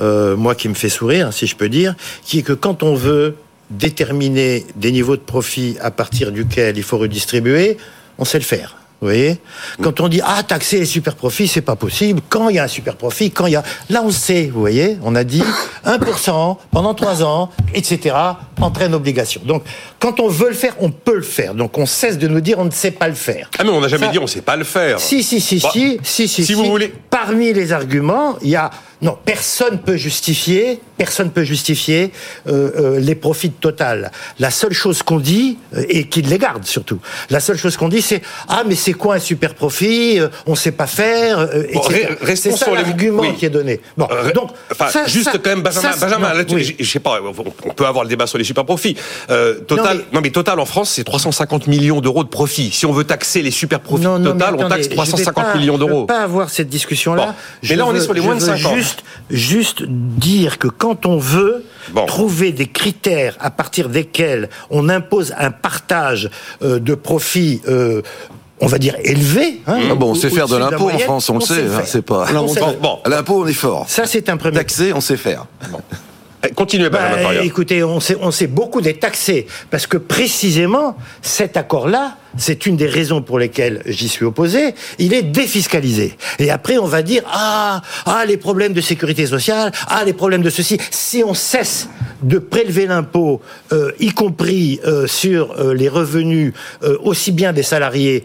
Euh, 0.01 0.37
moi 0.37 0.55
qui 0.55 0.69
me 0.69 0.75
fait 0.75 0.89
sourire, 0.89 1.33
si 1.33 1.47
je 1.47 1.57
peux 1.57 1.69
dire, 1.69 1.95
qui 2.25 2.39
est 2.39 2.43
que 2.43 2.53
quand 2.53 2.83
on 2.83 2.95
veut 2.95 3.37
déterminer 3.71 4.67
des 4.77 4.93
niveaux 4.93 5.17
de 5.17 5.23
profit 5.23 5.77
à 5.81 5.91
partir 5.91 6.33
duquel 6.33 6.77
il 6.77 6.83
faut 6.83 6.99
redistribuer, 6.99 7.79
on 8.19 8.25
sait 8.25 8.39
le 8.39 8.45
faire. 8.45 8.77
Vous 9.03 9.09
voyez? 9.09 9.39
Quand 9.83 9.99
on 9.99 10.07
dit 10.07 10.21
ah 10.25 10.45
taxer 10.45 10.79
les 10.79 10.87
super 10.87 11.17
profits, 11.17 11.49
c'est 11.49 11.61
pas 11.61 11.75
possible. 11.75 12.21
Quand 12.29 12.49
il 12.51 12.55
y 12.55 12.59
a 12.61 12.65
un 12.65 12.69
super 12.69 12.95
profit, 12.95 13.33
quand 13.33 13.47
il 13.47 13.55
y 13.55 13.57
a 13.57 13.65
là 13.91 14.01
on 14.05 14.13
sait, 14.13 14.45
vous 14.47 14.61
voyez 14.61 14.97
On 15.03 15.17
a 15.17 15.25
dit 15.25 15.43
1% 15.85 16.57
pendant 16.71 16.95
3 16.95 17.25
ans, 17.25 17.51
etc. 17.75 18.15
entraîne 18.61 18.95
obligation. 18.95 19.41
Donc 19.45 19.65
quand 19.99 20.21
on 20.21 20.29
veut 20.29 20.51
le 20.51 20.55
faire, 20.55 20.77
on 20.79 20.91
peut 20.91 21.17
le 21.17 21.23
faire. 21.23 21.57
Donc 21.57 21.79
on 21.79 21.87
cesse 21.87 22.17
de 22.17 22.29
nous 22.29 22.41
dire 22.41 22.61
on 22.61 22.65
ne 22.65 22.71
sait 22.71 22.93
pas 22.93 23.09
le 23.09 23.15
faire. 23.15 23.51
Ah 23.59 23.65
mais 23.65 23.71
on 23.71 23.81
n'a 23.81 23.89
jamais 23.89 24.09
dit 24.09 24.21
on 24.21 24.23
ne 24.23 24.27
sait 24.29 24.41
pas 24.41 24.55
le 24.55 24.63
faire. 24.63 25.01
Si 25.01 25.25
si 25.25 25.41
si 25.41 25.59
bah, 25.59 25.71
si 25.73 25.99
si 26.05 26.29
si. 26.29 26.45
Si 26.47 26.55
vous 26.55 26.67
voulez. 26.67 26.95
Parmi 27.11 27.53
les 27.53 27.73
arguments, 27.73 28.37
il 28.41 28.51
y 28.51 28.57
a 28.57 28.71
non, 29.03 29.19
personne 29.25 29.81
peut 29.81 29.97
justifier, 29.97 30.81
personne 30.97 31.33
peut 31.33 31.43
justifier 31.43 32.13
euh, 32.47 32.71
euh, 32.77 33.01
les 33.01 33.17
profits 33.17 33.51
total. 33.51 34.13
La 34.39 34.53
seule 34.53 34.73
chose 34.73 35.03
qu'on 35.03 35.19
dit 35.19 35.59
euh, 35.77 35.85
et 35.89 36.05
qu'ils 36.05 36.29
les 36.29 36.39
garde 36.39 36.65
surtout. 36.65 37.01
La 37.29 37.41
seule 37.41 37.59
chose 37.59 37.77
qu'on 37.77 37.89
dit, 37.89 38.01
c'est 38.01 38.23
ah 38.49 38.63
mais 38.65 38.77
c'est 38.77 38.93
quoi 38.93 39.17
un 39.17 39.19
super 39.19 39.55
profit 39.55 40.21
On 40.47 40.55
sait 40.55 40.71
pas 40.71 40.87
faire. 40.87 41.49
Bon, 41.75 41.83
c'est 42.37 42.53
ça 42.53 42.71
l'argument 42.71 43.33
qui 43.33 43.45
est 43.45 43.51
donné. 43.51 43.81
Bon, 43.97 44.07
donc 44.35 44.51
juste 45.07 45.31
quand 45.33 45.51
même 45.51 45.63
Benjamin, 45.63 45.97
Benjamin 46.01 46.33
je, 46.79 46.85
sais 46.85 47.01
pas, 47.01 47.19
on 47.65 47.75
peut 47.75 47.87
avoir 47.87 48.05
le 48.05 48.09
débat 48.09 48.29
sur 48.29 48.39
les 48.39 48.45
super 48.45 48.65
profits. 48.65 48.97
total, 49.67 50.05
non 50.13 50.21
mais... 50.23 50.31
total 50.31 50.61
en 50.61 50.67
France, 50.67 50.91
c'est 50.91 51.05
350 51.05 51.67
millions 51.67 52.01
d'euros 52.01 52.23
de 52.23 52.29
profits. 52.29 52.71
Si 52.71 52.87
on 52.87 52.93
veut 52.93 53.05
taxer 53.05 53.43
les 53.43 53.51
super 53.51 53.81
profits 53.81 54.05
total, 54.05 54.55
on 54.57 54.69
taxe 54.69 54.89
350 54.91 55.57
millions 55.57 55.77
d'euros. 55.77 56.03
Je 56.03 56.15
pas 56.15 56.23
avoir 56.23 56.51
cette 56.51 56.69
discussion 56.69 57.15
là. 57.15 57.35
mais 57.69 57.75
là, 57.75 57.85
on 57.85 57.95
est 57.97 58.01
sur 58.01 58.15
les 58.15 58.21
moins 58.21 58.37
de 58.37 58.41
50 58.41 58.92
juste, 59.31 59.83
dire 59.83 60.59
que 60.59 60.69
quand 60.69 61.07
on 61.07 61.19
veut 61.19 61.65
trouver 62.07 62.53
des 62.53 62.67
critères 62.67 63.37
à 63.41 63.51
partir 63.51 63.89
desquels 63.89 64.49
on 64.71 64.89
impose 64.89 65.35
un 65.39 65.51
partage 65.51 66.31
euh, 66.63 66.79
de 66.79 66.95
profits 66.95 67.61
euh, 67.69 68.03
on 68.61 68.67
va 68.67 68.79
dire 68.79 68.95
élevé. 69.03 69.61
Hein, 69.67 69.81
ah 69.91 69.95
bon, 69.97 70.13
on 70.13 70.15
sait 70.15 70.31
faire 70.31 70.47
de 70.47 70.57
l'impôt 70.57 70.89
en 70.89 70.99
France, 70.99 71.29
on, 71.31 71.35
le 71.35 71.41
sait. 71.41 71.67
Hein, 71.67 71.83
c'est 71.85 72.03
pas. 72.03 72.27
bon, 72.33 73.01
l'impôt, 73.07 73.43
on 73.43 73.47
est 73.49 73.53
fort. 73.53 73.87
Ça, 73.89 74.07
c'est 74.07 74.29
un 74.29 74.37
premier. 74.37 74.59
Taxer, 74.59 74.93
on 74.93 75.01
sait 75.01 75.17
faire. 75.17 75.47
Eh, 76.45 76.51
continuez, 76.53 76.89
bah, 76.89 77.35
Écoutez, 77.43 77.83
on 77.83 77.99
sait, 77.99 78.17
on 78.21 78.31
sait 78.31 78.47
beaucoup 78.47 78.81
d'être 78.81 79.01
taxé 79.01 79.49
parce 79.71 79.89
que 79.89 79.97
précisément 79.97 80.97
cet 81.23 81.57
accord-là 81.57 82.17
c'est 82.37 82.67
une 82.67 82.77
des 82.77 82.87
raisons 82.87 83.23
pour 83.23 83.39
lesquelles 83.39 83.83
j'y 83.87 84.09
suis 84.09 84.25
opposé, 84.25 84.75
il 84.99 85.15
est 85.15 85.23
défiscalisé. 85.23 86.17
Et 86.39 86.51
après, 86.51 86.79
on 86.79 86.87
va 86.87 87.03
dire, 87.03 87.23
ah, 87.27 87.83
ah, 88.07 88.25
les 88.27 88.37
problèmes 88.37 88.73
de 88.73 88.81
sécurité 88.81 89.27
sociale, 89.27 89.73
ah, 89.89 90.05
les 90.05 90.13
problèmes 90.13 90.43
de 90.43 90.51
ceci. 90.51 90.79
Si 90.91 91.23
on 91.25 91.35
cesse 91.35 91.89
de 92.23 92.39
prélever 92.39 92.87
l'impôt, 92.87 93.41
euh, 93.73 93.93
y 93.99 94.11
compris 94.11 94.81
euh, 94.85 95.07
sur 95.07 95.53
euh, 95.53 95.75
les 95.75 95.89
revenus 95.89 96.53
aussi 97.03 97.33
bien 97.33 97.53
des 97.53 97.63
salariés 97.63 98.25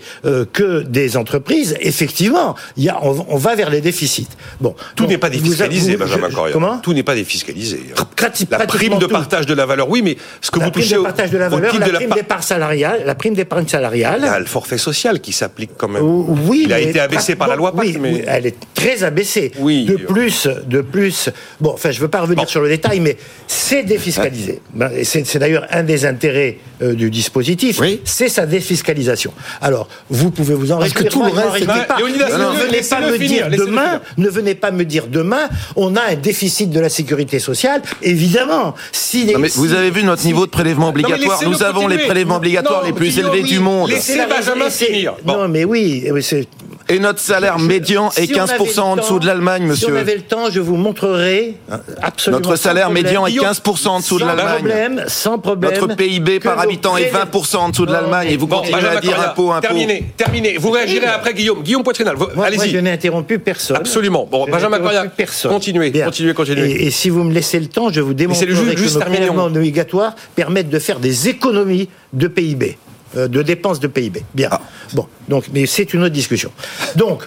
que 0.54 0.82
des 0.82 1.18
entreprises, 1.18 1.76
effectivement, 1.80 2.56
il 2.76 2.84
y 2.84 2.90
a, 2.90 3.00
on, 3.04 3.38
va 3.38 3.56
vers 3.56 3.70
les 3.70 3.82
déficits. 3.82 4.28
Bon, 4.60 4.76
tout 4.96 5.06
n'est 5.06 5.18
pas 5.18 5.30
défiscalisé, 5.30 5.98
Benjamin 5.98 6.30
Correa. 6.30 6.54
Comment? 6.54 6.78
Tout 6.80 6.94
n'est 6.94 7.04
pas 7.04 7.16
défiscalisé. 7.16 7.82
La 8.52 8.66
prime 8.66 8.98
de 8.98 9.06
partage 9.06 9.46
de 9.46 9.54
la 9.54 9.66
valeur, 9.66 9.90
oui, 9.90 10.02
mais 10.02 10.18
ce 10.42 10.52
que 10.52 10.60
vous 10.60 10.70
touchez 10.70 10.98
au, 10.98 11.04
partage 11.04 11.32
de 11.32 11.38
la 11.38 11.50
valeur, 11.50 11.74
la 11.80 11.90
prime 11.90 12.10
d'épargne 12.10 12.42
salariale, 12.42 13.04
la 13.06 13.16
prime 13.16 13.34
d'épargne 13.34 13.68
salariale. 13.68 13.97
Il 13.98 14.01
y 14.01 14.27
a 14.27 14.39
le 14.39 14.46
forfait 14.46 14.77
social 14.77 15.20
qui 15.20 15.34
s'applique 15.34 15.72
quand 15.77 15.88
même. 15.88 16.04
Oui, 16.04 16.63
il 16.66 16.74
a 16.74 16.80
été 16.80 17.00
abaissé 17.00 17.36
par 17.36 17.48
la 17.48 17.56
loi 17.56 17.72
oui, 17.75 17.98
mais 18.00 18.24
elle 18.27 18.46
est 18.46 18.56
très 18.74 19.04
abaissée. 19.04 19.51
Oui. 19.60 19.86
De 19.86 19.96
plus, 19.96 20.48
de 20.66 20.82
plus. 20.82 21.30
Bon, 21.60 21.72
enfin, 21.74 21.92
je 21.92 22.00
veux 22.00 22.08
pas 22.08 22.22
revenir 22.22 22.48
sur 22.50 22.62
le 22.62 22.70
détail, 22.70 23.00
mais 23.00 23.18
c'est 23.48 23.84
défiscalisé. 23.84 24.62
Ben, 24.74 24.92
c'est 25.04 25.38
d'ailleurs 25.38 25.66
un 25.72 25.84
des 25.84 26.06
intérêts 26.06 26.58
euh, 26.82 26.94
du 26.94 27.10
dispositif. 27.10 27.82
C'est 28.04 28.30
sa 28.30 28.46
défiscalisation. 28.46 29.34
Alors, 29.62 29.88
vous 30.10 30.32
pouvez 30.32 30.56
vous 30.56 30.72
en 30.72 30.77
réjouir. 30.77 31.10
tout 31.10 31.24
le 31.24 31.32
reste, 31.32 31.66
pas. 31.66 31.98
Ne 32.00 32.66
venez 32.66 32.82
pas 32.82 33.01
me 33.01 33.18
dire 33.18 33.50
demain. 33.50 34.01
Ne 34.18 34.30
venez 34.30 34.56
pas 34.56 34.72
me 34.72 34.86
dire 34.86 35.08
demain. 35.08 35.50
On 35.75 35.96
a 35.96 36.01
un 36.12 36.16
déficit 36.16 36.70
de 36.70 36.80
la 36.80 36.89
sécurité 36.89 37.39
sociale. 37.39 37.82
Évidemment, 38.01 38.75
si 38.92 39.25
les, 39.25 39.36
mais 39.36 39.50
vous 39.50 39.74
avez 39.74 39.92
vu 39.92 40.04
notre 40.04 40.25
niveau 40.25 40.46
de 40.46 40.51
prélèvement 40.51 40.89
obligatoire. 40.89 41.42
Nous 41.44 41.63
avons 41.63 41.88
les 41.88 41.98
prélèvements 42.00 42.38
obligatoires 42.38 42.84
les 42.84 42.94
plus 42.94 43.18
élevés 43.20 43.44
du 43.44 43.60
monde. 43.60 43.87
Laissez 43.88 44.25
Benjamin 44.25 44.70
finir. 44.70 45.15
Non, 45.25 45.48
mais 45.48 45.63
oui, 45.63 46.08
c'est 46.22 46.48
et 46.89 47.00
notre 47.00 47.20
salaire 47.20 47.60
médian 47.60 48.12
est 48.12 48.32
15% 48.32 48.79
en 48.79 48.96
dessous 48.96 49.20
de 49.20 49.25
l'Allemagne, 49.25 49.63
monsieur. 49.63 49.88
Si 49.88 49.91
on 49.91 49.96
avait 49.96 50.15
le 50.15 50.22
temps, 50.22 50.50
je 50.50 50.62
vous 50.62 50.77
montrerai 50.77 51.56
absolument. 52.01 52.39
Notre 52.39 52.56
salaire 52.56 52.89
médian 52.91 53.27
est 53.27 53.32
15% 53.32 53.88
en 53.88 54.00
dessous 54.00 54.20
de 54.20 54.25
l'Allemagne. 54.25 54.48
Sans 54.48 54.58
problème, 54.58 55.03
sans 55.08 55.39
problème. 55.39 55.74
Notre 55.82 55.96
PIB 55.96 56.39
par 56.39 56.60
habitant 56.60 56.96
est 56.96 57.12
20% 57.12 57.58
en 57.58 57.70
dessous 57.70 57.86
de 57.86 57.91
l'Allemagne 57.91 58.29
et 58.32 58.38
vous 58.38 58.48
continuez 58.48 58.88
à 58.88 59.01
dire 59.01 59.20
impôt, 59.20 59.51
impôt. 59.51 59.67
Terminé, 59.67 60.06
terminé. 60.15 60.58
Vous 60.58 60.72
réagirez 60.72 61.08
après 61.08 61.34
Guillaume. 61.34 61.62
Guillaume 61.62 61.84
Poitrinal, 61.84 62.15
allez-y. 62.41 62.70
je 62.70 62.77
n'ai 62.77 62.91
interrompu 62.91 63.39
personne. 63.39 63.77
Absolument. 63.77 64.27
Bon, 64.29 64.46
Benjamin 64.50 64.79
Coria, 64.79 65.06
continuez, 65.50 65.91
continuez, 65.91 66.34
continuez. 66.34 66.86
Et, 66.86 66.91
si 66.91 67.10
vous 67.10 67.24
me 67.24 67.34
laissez 67.34 67.60
le 67.60 67.67
temps, 67.67 67.91
je 67.91 68.00
vous 68.00 68.13
démontrerai 68.13 68.48
que 68.48 68.94
nos 68.94 69.00
prélèvements 69.00 69.46
obligatoires 69.46 70.15
permettent 70.36 70.70
de 70.70 70.79
faire 70.79 71.00
des 71.00 71.27
économies 71.27 71.89
de 72.13 72.27
PIB. 72.27 72.77
Euh, 73.16 73.28
de 73.28 73.42
dépenses 73.42 73.80
de 73.80 73.88
PIB. 73.88 74.24
Bien. 74.34 74.50
Ah. 74.52 74.62
Bon, 74.94 75.08
donc, 75.30 75.46
mais 75.54 75.66
c'est 75.66 75.94
une 75.94 76.04
autre 76.04 76.14
discussion. 76.14 76.52
Donc, 76.96 77.24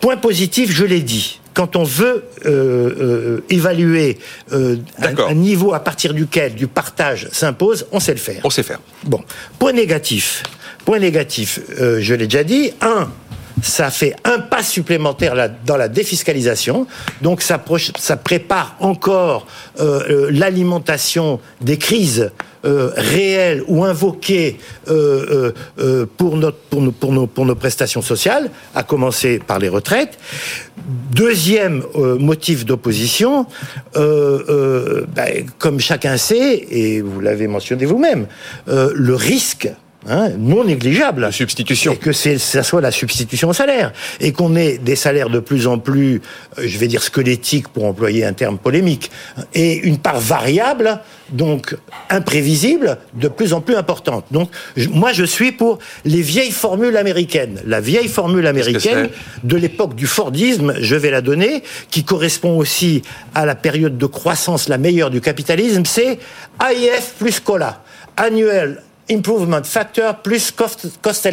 point 0.00 0.16
positif, 0.16 0.72
je 0.72 0.84
l'ai 0.84 1.00
dit. 1.00 1.38
Quand 1.52 1.76
on 1.76 1.84
veut 1.84 2.24
euh, 2.46 2.48
euh, 2.48 3.44
évaluer 3.50 4.18
un, 4.52 5.34
niveau 5.34 5.74
à 5.74 5.80
partir 5.80 6.14
duquel 6.14 6.54
du 6.54 6.66
partage 6.66 7.28
s'impose, 7.32 7.86
on 7.92 8.00
sait 8.00 8.12
le 8.12 8.18
faire. 8.18 8.40
On 8.44 8.50
sait 8.50 8.62
faire. 8.62 8.80
Bon. 9.04 9.22
Point 9.58 9.72
négatif. 9.72 10.44
Point 10.84 11.00
négatif, 11.00 11.60
je 11.78 12.14
l'ai 12.14 12.26
déjà 12.26 12.44
dit. 12.44 12.72
Un, 12.80 13.10
ça 13.62 13.90
fait 13.90 14.14
un 14.24 14.38
pas 14.38 14.62
supplémentaire 14.62 15.50
dans 15.66 15.76
la 15.76 15.88
défiscalisation. 15.88 16.86
Donc 17.20 17.42
ça, 17.42 17.62
ça 17.98 18.16
prépare 18.16 18.76
encore 18.80 19.46
l'alimentation 19.78 21.40
des 21.60 21.76
crises 21.76 22.30
euh, 22.64 23.60
ou 23.68 23.84
invoquées 23.84 24.58
euh, 24.88 25.52
euh, 25.78 26.06
pour, 26.16 26.36
notre, 26.36 26.58
pour, 26.58 26.82
nos, 26.82 26.92
pour, 26.92 27.12
nos, 27.12 27.26
pour 27.26 27.46
nos 27.46 27.54
prestations 27.54 28.02
sociales, 28.02 28.50
à 28.74 28.82
commencer 28.82 29.38
par 29.38 29.58
les 29.58 29.68
retraites. 29.68 30.18
Deuxième 31.10 31.82
motif 31.94 32.64
d'opposition, 32.64 33.46
ben, 33.94 35.46
comme 35.58 35.78
chacun 35.78 36.16
sait, 36.16 36.66
et 36.70 37.00
vous 37.00 37.20
l'avez 37.20 37.46
mentionné 37.46 37.84
vous-même, 37.84 38.26
le 38.66 39.14
risque 39.14 39.68
Hein, 40.08 40.30
non 40.38 40.64
négligeable. 40.64 41.20
La 41.20 41.32
substitution. 41.32 41.92
Et 41.92 41.96
que 41.96 42.12
ça 42.12 42.62
soit 42.62 42.80
la 42.80 42.90
substitution 42.90 43.50
au 43.50 43.52
salaire. 43.52 43.92
Et 44.18 44.32
qu'on 44.32 44.56
ait 44.56 44.78
des 44.78 44.96
salaires 44.96 45.28
de 45.28 45.40
plus 45.40 45.66
en 45.66 45.78
plus, 45.78 46.22
euh, 46.58 46.62
je 46.64 46.78
vais 46.78 46.88
dire 46.88 47.02
squelettiques 47.02 47.68
pour 47.68 47.84
employer 47.84 48.24
un 48.24 48.32
terme 48.32 48.56
polémique, 48.56 49.10
et 49.52 49.74
une 49.76 49.98
part 49.98 50.18
variable, 50.18 51.00
donc 51.30 51.76
imprévisible, 52.08 52.96
de 53.14 53.28
plus 53.28 53.52
en 53.52 53.60
plus 53.60 53.76
importante. 53.76 54.24
Donc, 54.30 54.50
moi, 54.90 55.12
je 55.12 55.24
suis 55.24 55.52
pour 55.52 55.78
les 56.06 56.22
vieilles 56.22 56.50
formules 56.50 56.96
américaines. 56.96 57.60
La 57.66 57.80
vieille 57.80 58.08
formule 58.08 58.46
américaine 58.46 59.10
de 59.44 59.56
l'époque 59.56 59.94
du 59.94 60.06
Fordisme, 60.06 60.74
je 60.80 60.96
vais 60.96 61.10
la 61.10 61.20
donner, 61.20 61.62
qui 61.90 62.04
correspond 62.04 62.56
aussi 62.56 63.02
à 63.34 63.44
la 63.44 63.54
période 63.54 63.98
de 63.98 64.06
croissance 64.06 64.68
la 64.68 64.78
meilleure 64.78 65.10
du 65.10 65.20
capitalisme, 65.20 65.84
c'est 65.84 66.18
AIF 66.58 67.14
plus 67.18 67.38
COLA. 67.40 67.82
Annuel 68.16 68.82
Improvement 69.10 69.62
Factor 69.64 70.16
plus 70.16 70.50
Cost, 70.50 70.88
cost 71.02 71.28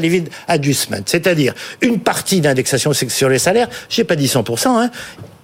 Adjustment, 0.48 1.04
c'est-à-dire 1.06 1.54
une 1.82 2.00
partie 2.00 2.42
d'indexation 2.42 2.94
sur 2.94 3.30
les 3.30 3.40
salaires, 3.40 3.70
j'ai 3.90 4.04
pas 4.04 4.16
dit 4.16 4.28
100%, 4.28 4.68
hein, 4.68 4.92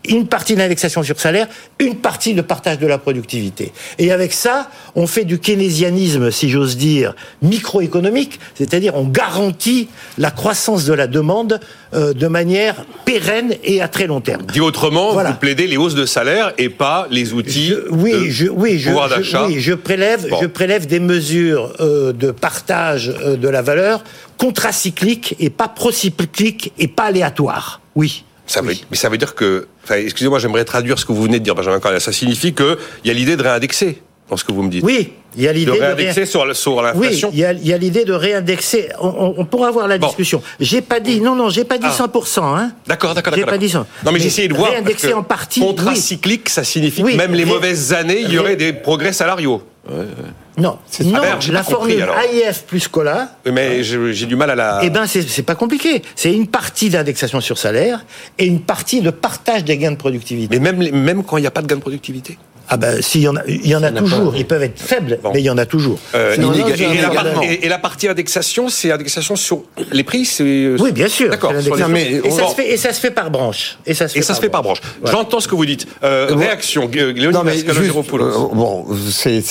une 0.07 0.27
partie 0.27 0.55
d'indexation 0.55 1.03
sur 1.03 1.19
salaire, 1.19 1.47
une 1.79 1.95
partie 1.95 2.33
de 2.33 2.41
partage 2.41 2.79
de 2.79 2.87
la 2.87 2.97
productivité. 2.97 3.71
Et 3.99 4.11
avec 4.11 4.33
ça, 4.33 4.69
on 4.95 5.07
fait 5.07 5.23
du 5.23 5.39
keynésianisme, 5.39 6.31
si 6.31 6.49
j'ose 6.49 6.77
dire, 6.77 7.15
microéconomique, 7.41 8.39
c'est-à-dire 8.55 8.95
on 8.95 9.05
garantit 9.05 9.87
la 10.17 10.31
croissance 10.31 10.85
de 10.85 10.93
la 10.93 11.07
demande 11.07 11.59
euh, 11.93 12.13
de 12.13 12.27
manière 12.27 12.85
pérenne 13.05 13.55
et 13.63 13.81
à 13.81 13.87
très 13.87 14.07
long 14.07 14.21
terme. 14.21 14.43
Dit 14.51 14.61
autrement, 14.61 15.13
vous 15.13 15.33
plaidez 15.39 15.67
les 15.67 15.77
hausses 15.77 15.95
de 15.95 16.05
salaire 16.05 16.53
et 16.57 16.69
pas 16.69 17.07
les 17.09 17.33
outils 17.33 17.73
oui, 17.89 18.11
de 18.11 18.29
je, 18.29 18.47
oui, 18.47 18.79
je, 18.79 18.89
pouvoir 18.89 19.09
d'achat. 19.09 19.47
Oui, 19.47 19.59
je 19.59 19.73
prélève, 19.73 20.27
je 20.41 20.47
prélève 20.47 20.85
des 20.85 20.99
mesures 20.99 21.73
euh, 21.79 22.11
de 22.11 22.31
partage 22.31 23.09
euh, 23.09 23.37
de 23.37 23.47
la 23.47 23.61
valeur 23.61 24.03
contracycliques 24.37 25.35
et 25.39 25.49
pas 25.49 25.67
procycliques 25.67 26.73
et 26.77 26.87
pas 26.87 27.03
aléatoires. 27.03 27.81
Oui. 27.95 28.25
Ça 28.45 28.61
veut, 28.61 28.73
mais 28.91 28.97
ça 28.97 29.09
veut 29.09 29.17
dire 29.17 29.35
que, 29.35 29.67
enfin, 29.83 29.95
excusez-moi, 29.95 30.39
j'aimerais 30.39 30.65
traduire 30.65 30.99
ce 30.99 31.05
que 31.05 31.13
vous 31.13 31.23
venez 31.23 31.39
de 31.39 31.43
dire, 31.43 31.55
Benjamin 31.55 31.79
Correa. 31.79 31.99
Ça 31.99 32.11
signifie 32.11 32.53
qu'il 32.53 32.77
y 33.05 33.09
a 33.09 33.13
l'idée 33.13 33.37
de 33.37 33.43
réindexer 33.43 34.01
dans 34.29 34.37
ce 34.37 34.43
que 34.43 34.51
vous 34.51 34.63
me 34.63 34.69
dites. 34.69 34.83
Oui, 34.83 35.13
il 35.35 35.43
y 35.43 35.47
a 35.47 35.53
l'idée 35.53 35.71
de 35.71 35.79
réindexer 35.79 36.25
sur, 36.25 36.45
l'inflation. 36.45 37.29
Oui, 37.29 37.35
il 37.35 37.67
y 37.67 37.73
a, 37.73 37.77
l'idée 37.77 38.05
de 38.05 38.13
réindexer. 38.13 38.89
On, 38.99 39.45
pourra 39.45 39.69
avoir 39.69 39.87
la 39.87 39.97
discussion. 39.97 40.41
J'ai 40.59 40.81
pas 40.81 40.99
dit, 40.99 41.21
non, 41.21 41.35
non, 41.35 41.49
j'ai 41.49 41.63
pas 41.63 41.77
dit 41.77 41.87
100%. 41.87 42.39
Ah. 42.41 42.43
Hein. 42.43 42.71
D'accord, 42.85 43.15
d'accord, 43.15 43.33
J'ai 43.35 43.45
pas 43.45 43.57
dit 43.57 43.69
ça. 43.69 43.85
Non, 44.05 44.11
mais, 44.11 44.19
j'ai 44.19 44.27
essayé 44.27 44.47
de 44.47 44.53
voir. 44.53 44.71
Réindexer 44.71 45.13
en 45.13 45.23
partie. 45.23 45.61
Contracyclique, 45.61 46.49
ça 46.49 46.63
signifie 46.63 47.01
que 47.01 47.15
même 47.15 47.33
les 47.33 47.45
mauvaises 47.45 47.93
années, 47.93 48.19
il 48.21 48.31
y 48.31 48.37
aurait 48.37 48.55
des 48.55 48.73
progrès 48.73 49.13
salariaux. 49.13 49.63
Ouais, 49.89 49.97
ouais. 49.97 50.05
Non, 50.57 50.77
non 51.05 51.21
la 51.51 51.63
formule 51.63 52.05
AIF 52.31 52.63
plus 52.63 52.87
COLA. 52.87 53.37
Mais 53.51 53.83
j'ai 53.83 54.25
du 54.25 54.35
mal 54.35 54.49
à 54.51 54.55
la. 54.55 54.79
Eh 54.83 54.89
ben, 54.89 55.05
c'est 55.07 55.43
pas 55.43 55.55
compliqué. 55.55 56.01
C'est 56.15 56.33
une 56.33 56.47
partie 56.47 56.89
d'indexation 56.89 57.41
sur 57.41 57.57
salaire 57.57 58.05
et 58.37 58.45
une 58.45 58.61
partie 58.61 59.01
de 59.01 59.09
partage 59.09 59.63
des 59.63 59.77
gains 59.77 59.91
de 59.91 59.97
productivité. 59.97 60.59
Mais 60.59 60.71
même, 60.71 60.91
même 60.91 61.23
quand 61.23 61.37
il 61.37 61.41
n'y 61.41 61.47
a 61.47 61.51
pas 61.51 61.61
de 61.61 61.67
gains 61.67 61.77
de 61.77 61.81
productivité 61.81 62.37
ah 62.69 62.77
ben, 62.77 63.01
s'il 63.01 63.21
y 63.21 63.27
en 63.27 63.35
a, 63.35 63.41
il 63.47 63.67
y 63.67 63.75
en 63.75 63.83
a 63.83 63.91
toujours. 63.91 64.35
Ils 64.35 64.45
peuvent 64.45 64.63
être 64.63 64.79
faibles, 64.79 65.19
mais 65.33 65.41
il 65.41 65.45
y 65.45 65.49
en 65.49 65.57
a 65.57 65.65
toujours. 65.65 65.99
Euh, 66.15 66.35
et, 67.61 67.67
la 67.67 67.77
partie 67.77 68.07
indexation, 68.07 68.69
c'est 68.69 68.91
indexation 68.91 69.35
sur 69.35 69.63
les 69.91 70.03
prix, 70.03 70.27
euh, 70.39 70.77
Oui, 70.79 70.91
bien 70.91 71.09
sûr. 71.09 71.29
D'accord. 71.29 71.53
Et, 71.53 72.31
ça 72.31 72.47
se 72.47 72.55
fait, 72.55 72.71
et 72.71 72.77
ça 72.77 72.93
se 72.93 72.99
fait 72.99 73.11
par 73.11 73.31
branche. 73.31 73.77
Et 73.85 73.93
ça 73.93 74.07
se 74.07 74.13
fait, 74.13 74.21
ça 74.21 74.27
par, 74.27 74.35
se 74.37 74.41
fait 74.41 74.49
par 74.49 74.63
branche. 74.63 74.81
J'entends 75.03 75.39
ce 75.39 75.47
que 75.47 75.55
vous 75.55 75.65
dites. 75.65 75.87
Euh, 76.03 76.29
réaction, 76.31 76.89
Léonie 76.91 77.63
Bon, 78.53 78.85
c'est 79.11 79.43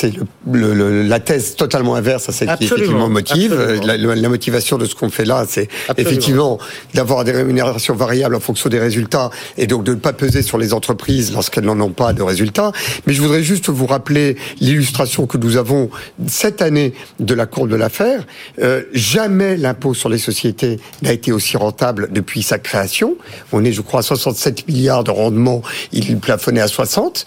la 0.47 1.21
thèse 1.21 1.57
totalement 1.57 1.95
inverse 1.95 2.29
à 2.29 2.33
celle 2.33 2.57
qui 2.57 2.65
effectivement 2.65 3.09
motive. 3.09 3.55
La, 3.85 3.97
la, 3.97 4.29
motivation 4.29 4.79
de 4.79 4.87
ce 4.87 4.95
qu'on 4.95 5.11
fait 5.11 5.25
là, 5.25 5.45
c'est 5.49 5.69
effectivement 5.99 6.59
d'avoir 6.95 7.25
des 7.25 7.33
rémunérations 7.33 7.95
variables 7.95 8.35
en 8.35 8.41
fonction 8.41 8.71
des 8.71 8.79
résultats 8.79 9.31
et 9.59 9.67
donc 9.67 9.85
de 9.85 9.93
ne 9.93 10.01
pas 10.01 10.13
peser 10.13 10.43
sur 10.43 10.57
les 10.57 10.73
entreprises 10.73 11.33
lorsqu'elles 11.33 11.65
n'en 11.65 11.79
ont 11.81 11.91
pas 11.91 12.13
de 12.13 12.23
résultats. 12.23 12.73
Mais 13.07 13.13
je 13.13 13.23
voudrais 13.23 13.43
juste 13.43 13.69
vous 13.69 13.87
rappeler 13.87 14.37
l'illustration 14.61 15.27
que 15.27 15.37
nous 15.37 15.57
avons 15.57 15.91
cette 16.27 16.63
année 16.63 16.95
de 17.21 17.35
la 17.35 17.47
courbe 17.47 17.69
de 17.69 17.77
l'affaire. 17.77 18.27
Euh, 18.61 18.83
jamais 18.93 19.57
l'impôt 19.57 19.95
sur 19.95 20.09
les 20.09 20.19
sociétés 20.19 20.79
n'a 21.03 21.13
été 21.13 21.33
aussi 21.33 21.57
rentable 21.57 22.09
depuis 22.13 22.43
sa 22.43 22.59
création. 22.59 23.17
On 23.53 23.65
est, 23.65 23.73
je 23.73 23.81
crois, 23.81 24.01
à 24.01 24.03
67 24.03 24.69
milliards 24.69 25.05
de 25.05 25.11
rendement. 25.11 25.63
Il 25.93 26.19
plafonnait 26.19 26.61
à 26.61 26.69
60 26.69 27.27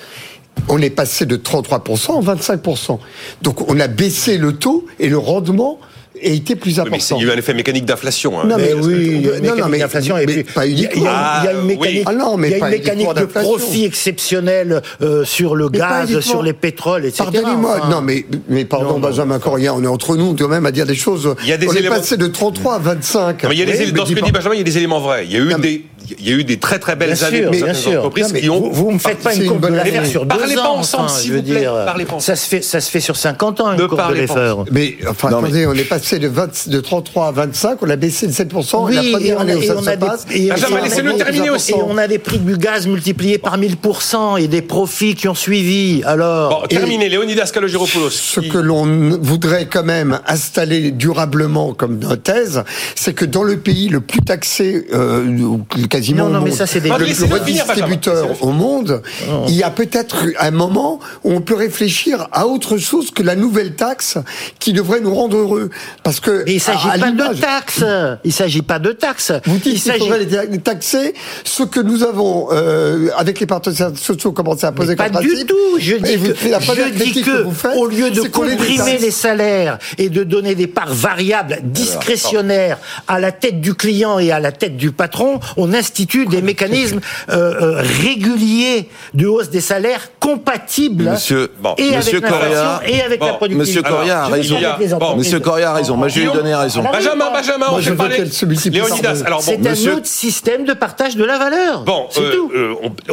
on 0.69 0.81
est 0.81 0.89
passé 0.89 1.25
de 1.25 1.35
33% 1.35 2.27
à 2.27 2.35
25%. 2.35 2.99
Donc 3.41 3.69
on 3.69 3.79
a 3.79 3.87
baissé 3.87 4.37
le 4.37 4.53
taux 4.53 4.85
et 4.99 5.09
le 5.09 5.17
rendement 5.17 5.79
été 6.21 6.55
plus 6.55 6.79
important. 6.79 7.17
il 7.17 7.25
y 7.25 7.29
a 7.29 7.31
eu 7.31 7.35
un 7.35 7.37
effet 7.37 7.53
mécanique 7.53 7.85
d'inflation. 7.85 8.39
Hein. 8.39 8.45
Non, 8.47 8.57
mais, 8.57 8.73
oui, 8.73 9.27
non, 9.43 9.55
non, 9.55 9.67
mais 9.69 9.79
d'inflation 9.79 10.17
et 10.17 10.25
puis 10.25 10.43
pas 10.43 10.67
uniquement. 10.67 11.01
Il 11.01 11.03
y 11.03 11.07
a, 11.07 11.41
il 11.41 11.45
y 11.45 11.47
a 11.47 11.53
une 11.53 11.65
mécanique, 11.65 12.03
ah, 12.05 12.13
non, 12.13 12.37
mais 12.37 12.49
il 12.49 12.51
y 12.51 12.61
a 12.61 12.65
une 12.65 12.71
mécanique 12.71 13.13
de 13.13 13.25
profit 13.25 13.85
exceptionnel 13.85 14.81
euh, 15.01 15.23
sur 15.23 15.55
le 15.55 15.69
gaz, 15.69 16.19
sur 16.19 16.43
les 16.43 16.53
pétroles, 16.53 17.05
etc. 17.05 17.23
Pardonnez-moi, 17.31 17.87
non, 17.89 18.01
mais, 18.01 18.25
mais 18.47 18.65
pardon, 18.65 18.99
Benjamin 18.99 19.39
Corrien, 19.39 19.73
on 19.73 19.83
est 19.83 19.87
entre 19.87 20.15
nous 20.15 20.35
quand 20.35 20.47
même 20.47 20.65
à 20.65 20.71
dire 20.71 20.85
des 20.85 20.95
choses. 20.95 21.35
Il 21.43 21.49
y 21.49 21.53
a 21.53 21.57
des 21.57 21.67
on 21.67 21.71
éléments... 21.73 21.95
est 21.95 21.99
passé 21.99 22.17
de 22.17 22.27
33 22.27 22.75
à 22.75 22.79
25. 22.79 23.43
Mais 23.43 23.55
il 23.55 23.59
y 23.59 23.63
a 23.63 23.65
des, 23.65 23.91
dans 23.91 24.05
ce 24.05 24.13
que 24.13 24.19
dit 24.21 24.31
Benjamin, 24.31 24.55
il 24.55 24.59
y 24.59 24.61
a 24.61 24.63
des 24.63 24.77
éléments 24.77 24.99
vrais. 24.99 25.25
Il 25.25 25.31
y 25.31 25.35
a 25.35 25.39
eu 25.39 25.53
des 25.59 25.85
il 26.19 26.29
y 26.29 26.33
a 26.33 26.35
eu 26.35 26.43
des 26.43 26.57
très 26.57 26.79
très 26.79 26.95
belles 26.95 27.23
années 27.23 27.45
bien 27.49 27.73
sûr. 27.73 27.99
entreprises 27.99 28.33
qui 28.33 28.49
ont. 28.49 28.69
Vous, 28.69 28.91
me 28.91 28.99
faites 28.99 29.19
pas 29.19 29.33
une 29.33 29.47
courbe 29.47 29.69
de 29.69 29.75
l'affaire 29.75 30.05
sur 30.05 30.25
deux 30.25 30.37
parlez 30.37 30.57
ans. 30.57 30.63
Pas 30.63 30.69
ensemble, 30.69 31.09
s'il 31.09 31.33
vous 31.33 31.43
plaît. 31.43 31.65
Parlez 31.65 32.05
pas 32.05 32.19
Ça 32.19 32.35
se 32.35 32.47
fait, 32.47 32.61
ça 32.61 32.81
se 32.81 32.89
fait 32.89 32.99
sur 32.99 33.15
50 33.15 33.61
ans 33.61 33.71
une 33.73 33.87
courbe 33.87 34.09
de 34.09 34.21
l'affaire. 34.21 34.57
Mais 34.71 34.95
enfin, 35.07 35.29
attendez, 35.29 35.65
on 35.67 35.73
est 35.73 35.83
passé 35.83 36.19
de, 36.19 36.27
20, 36.27 36.69
de 36.69 36.79
33 36.79 37.27
à 37.27 37.31
25, 37.31 37.79
on 37.81 37.89
a 37.89 37.95
baissé 37.95 38.27
de 38.27 38.31
7 38.31 38.53
oui, 38.53 38.95
la 38.95 39.01
première 39.01 39.39
année 39.41 39.55
où 39.55 39.61
ça 39.61 39.77
se 39.77 39.97
passe. 39.97 40.25
laissez-le 40.29 41.13
terminer 41.15 41.49
aussi. 41.49 41.71
Et 41.71 41.75
on 41.75 41.97
a 41.97 42.07
des 42.07 42.19
prix 42.19 42.39
du 42.39 42.57
gaz 42.57 42.87
multipliés 42.87 43.37
par 43.37 43.57
1000% 43.57 44.41
et 44.41 44.47
des 44.47 44.61
profits 44.61 45.15
qui 45.15 45.27
ont 45.27 45.35
suivi. 45.35 46.01
Alors. 46.05 46.61
Bon, 46.61 46.67
terminez, 46.67 47.09
Léonidas 47.09 47.51
Kalogiropoulos. 47.53 48.09
Ce 48.09 48.39
que 48.39 48.57
l'on 48.57 48.85
voudrait 49.21 49.67
quand 49.67 49.83
même 49.83 50.19
installer 50.27 50.91
durablement 50.91 51.73
comme 51.73 51.99
thèse, 52.23 52.63
c'est 52.95 53.13
que 53.13 53.25
dans 53.25 53.43
le 53.43 53.57
pays 53.57 53.89
le 53.89 54.01
plus 54.01 54.21
taxé, 54.21 54.85
euh, 54.93 55.57
quasiment. 55.95 56.25
Non, 56.25 56.39
non, 56.39 56.41
mais 56.41 56.51
ça, 56.51 56.67
c'est 56.67 56.81
des 56.81 56.89
le 56.89 56.95
plus 56.95 57.23
redistributeur 57.23 58.41
au 58.41 58.51
monde, 58.51 59.01
il 59.47 59.55
y 59.55 59.63
a 59.63 59.69
peut-être 59.69 60.25
un 60.39 60.51
moment 60.51 60.99
où 61.23 61.31
on 61.31 61.41
peut 61.41 61.55
réfléchir 61.55 62.27
à 62.31 62.47
autre 62.47 62.77
chose 62.77 63.11
que 63.11 63.23
la 63.23 63.35
nouvelle 63.35 63.75
taxe 63.75 64.17
qui 64.59 64.73
devrait 64.73 65.01
nous 65.01 65.13
rendre 65.13 65.37
heureux. 65.37 65.69
Parce 66.03 66.19
que. 66.19 66.43
Mais 66.45 66.53
il 66.53 66.59
s'agit 66.59 66.87
pas 66.99 67.11
de 67.11 67.39
taxe. 67.39 67.83
Il 68.23 68.33
s'agit 68.33 68.61
pas 68.61 68.79
de 68.79 68.91
taxe. 68.91 69.31
Vous 69.45 69.57
dites 69.57 69.81
qu'il 69.81 69.93
faudrait 69.93 70.25
taxer 70.63 71.13
ce 71.43 71.63
que 71.63 71.79
nous 71.79 72.03
avons, 72.03 72.47
euh, 72.51 73.09
avec 73.17 73.39
les 73.39 73.45
partenaires 73.45 73.91
sociaux, 73.95 74.31
commencé 74.31 74.65
à 74.65 74.71
poser 74.71 74.95
comme 74.95 75.11
Pas 75.11 75.21
du 75.21 75.45
tout. 75.45 75.55
Je 75.79 75.95
dis 75.95 76.17
que, 76.17 76.35
je 76.35 77.03
dis 77.03 77.21
que, 77.21 77.77
au 77.77 77.87
lieu 77.87 78.09
de 78.11 78.21
comprimer 78.21 78.97
les 78.97 79.11
salaires 79.11 79.77
et 79.97 80.09
de 80.09 80.23
donner 80.23 80.55
des 80.55 80.67
parts 80.67 80.93
variables 80.93 81.59
discrétionnaires 81.63 82.77
à 83.07 83.19
la 83.19 83.31
tête 83.31 83.61
du 83.61 83.73
client 83.75 84.19
et 84.19 84.31
à 84.31 84.39
la 84.39 84.51
tête 84.51 84.77
du 84.77 84.91
patron, 84.91 85.39
on 85.57 85.73
institue 85.85 86.25
des 86.25 86.41
mécanismes 86.41 86.99
euh, 87.29 87.53
euh, 87.61 87.83
réguliers 88.03 88.89
de 89.13 89.27
hausse 89.27 89.49
des 89.49 89.61
salaires 89.61 90.09
compatibles 90.19 91.11
Monsieur, 91.11 91.51
et, 91.77 91.95
Monsieur 91.95 92.17
avec 92.17 92.31
Coria, 92.31 92.81
et 92.87 93.01
avec 93.01 93.21
la 93.21 93.33
productivité. 93.33 93.59
Monsieur 93.59 93.81
Coria 93.83 94.23
a 94.23 94.27
raison. 94.27 95.15
Monsieur 95.15 95.39
Coria 95.39 95.71
a 95.71 95.73
raison. 95.73 95.95
Moi, 95.95 96.07
je 96.07 96.19
vais 96.19 96.25
lui 96.25 96.33
donner 96.33 96.55
raison. 96.55 96.81
Benjamin, 96.83 97.31
Benjamin, 97.31 97.65
on 97.71 97.77
fait 97.77 97.91
parler. 97.91 98.23
Léonidas, 98.71 99.23
alors 99.25 99.43
bon, 99.43 99.45
c'est 99.45 99.67
un 99.67 99.93
autre 99.93 100.07
système 100.07 100.65
de 100.65 100.73
partage 100.73 101.15
de 101.15 101.23
la 101.23 101.37
valeur. 101.37 101.83
Bon, 101.83 102.07
c'est 102.09 102.21
euh, 102.21 102.33
tout. 102.33 102.51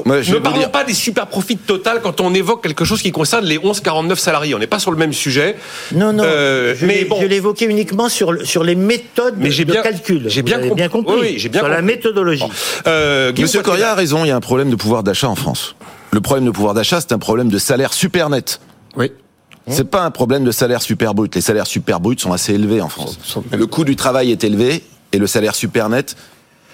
ne 0.04 0.38
parlons 0.38 0.68
pas 0.68 0.84
des 0.84 0.94
super 0.94 1.26
profits 1.26 1.58
total 1.58 2.00
quand 2.02 2.20
on 2.20 2.32
évoque 2.34 2.62
quelque 2.62 2.84
chose 2.84 3.02
qui 3.02 3.12
concerne 3.12 3.44
les 3.44 3.58
11-49 3.58 4.16
salariés. 4.16 4.54
On 4.54 4.58
n'est 4.58 4.66
pas 4.66 4.78
sur 4.78 4.90
le 4.90 4.96
même 4.96 5.12
sujet. 5.12 5.56
Non, 5.92 6.12
non. 6.12 6.24
mais 6.82 7.04
bon. 7.04 7.18
je 7.20 7.26
l'évoquais 7.26 7.66
uniquement 7.66 8.08
sur, 8.08 8.46
sur 8.46 8.64
les 8.64 8.74
méthodes 8.74 9.38
de 9.38 9.82
calcul. 9.82 10.24
J'ai 10.28 10.42
bien, 10.42 10.58
bien, 10.74 10.88
compris. 10.88 11.20
Oui, 11.20 11.34
j'ai 11.36 11.48
bien 11.48 11.60
sur 11.60 11.68
la 11.68 11.82
méthodologie. 11.82 12.44
Euh, 12.86 13.32
Monsieur 13.38 13.62
Coria 13.62 13.92
a 13.92 13.94
raison, 13.94 14.24
il 14.24 14.28
y 14.28 14.30
a 14.30 14.36
un 14.36 14.40
problème 14.40 14.70
de 14.70 14.76
pouvoir 14.76 15.02
d'achat 15.02 15.28
en 15.28 15.34
France. 15.34 15.74
Le 16.10 16.20
problème 16.20 16.44
de 16.44 16.50
pouvoir 16.50 16.74
d'achat, 16.74 17.00
c'est 17.00 17.12
un 17.12 17.18
problème 17.18 17.48
de 17.48 17.58
salaire 17.58 17.92
super 17.92 18.28
net. 18.28 18.60
Oui. 18.96 19.12
C'est 19.68 19.88
pas 19.88 20.02
un 20.02 20.10
problème 20.10 20.44
de 20.44 20.50
salaire 20.50 20.82
super 20.82 21.14
brut. 21.14 21.34
Les 21.34 21.40
salaires 21.40 21.66
super 21.66 22.00
bruts 22.00 22.18
sont 22.18 22.32
assez 22.32 22.52
élevés 22.54 22.80
en 22.80 22.88
France. 22.88 23.18
Le 23.52 23.66
coût 23.66 23.84
du 23.84 23.96
travail 23.96 24.32
est 24.32 24.42
élevé 24.44 24.82
et 25.12 25.18
le 25.18 25.26
salaire 25.26 25.54
super 25.54 25.88
net, 25.88 26.16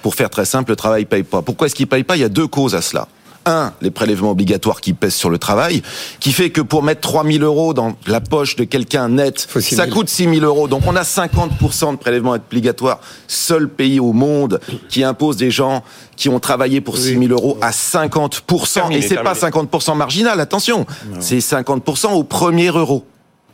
pour 0.02 0.14
faire 0.14 0.30
très 0.30 0.44
simple, 0.44 0.70
le 0.70 0.76
travail 0.76 1.04
paye 1.04 1.22
pas. 1.22 1.42
Pourquoi 1.42 1.66
est-ce 1.66 1.74
qu'il 1.74 1.86
paye 1.86 2.04
pas? 2.04 2.16
Il 2.16 2.20
y 2.20 2.24
a 2.24 2.28
deux 2.28 2.46
causes 2.46 2.74
à 2.74 2.80
cela 2.80 3.08
un, 3.48 3.72
les 3.80 3.90
prélèvements 3.90 4.30
obligatoires 4.30 4.80
qui 4.80 4.92
pèsent 4.92 5.14
sur 5.14 5.30
le 5.30 5.38
travail, 5.38 5.82
qui 6.20 6.32
fait 6.32 6.50
que 6.50 6.60
pour 6.60 6.82
mettre 6.82 7.00
3 7.00 7.24
000 7.24 7.44
euros 7.44 7.74
dans 7.74 7.96
la 8.06 8.20
poche 8.20 8.56
de 8.56 8.64
quelqu'un 8.64 9.08
net, 9.08 9.48
ça 9.60 9.86
coûte 9.86 10.08
6 10.08 10.24
000 10.24 10.44
euros. 10.44 10.68
Donc 10.68 10.82
on 10.86 10.94
a 10.94 11.02
50% 11.02 11.92
de 11.92 11.96
prélèvements 11.96 12.32
obligatoires. 12.32 13.00
Seul 13.26 13.68
pays 13.68 13.98
au 14.00 14.12
monde 14.12 14.60
qui 14.88 15.02
impose 15.02 15.36
des 15.36 15.50
gens 15.50 15.82
qui 16.16 16.28
ont 16.28 16.40
travaillé 16.40 16.80
pour 16.80 16.98
6 16.98 17.18
000 17.18 17.32
euros 17.32 17.58
à 17.60 17.70
50%. 17.70 18.92
Et 18.92 19.02
c'est 19.02 19.22
pas 19.22 19.34
50% 19.34 19.96
marginal, 19.96 20.38
attention. 20.40 20.86
C'est 21.20 21.38
50% 21.38 22.12
au 22.12 22.24
premier 22.24 22.68
euro. 22.68 23.04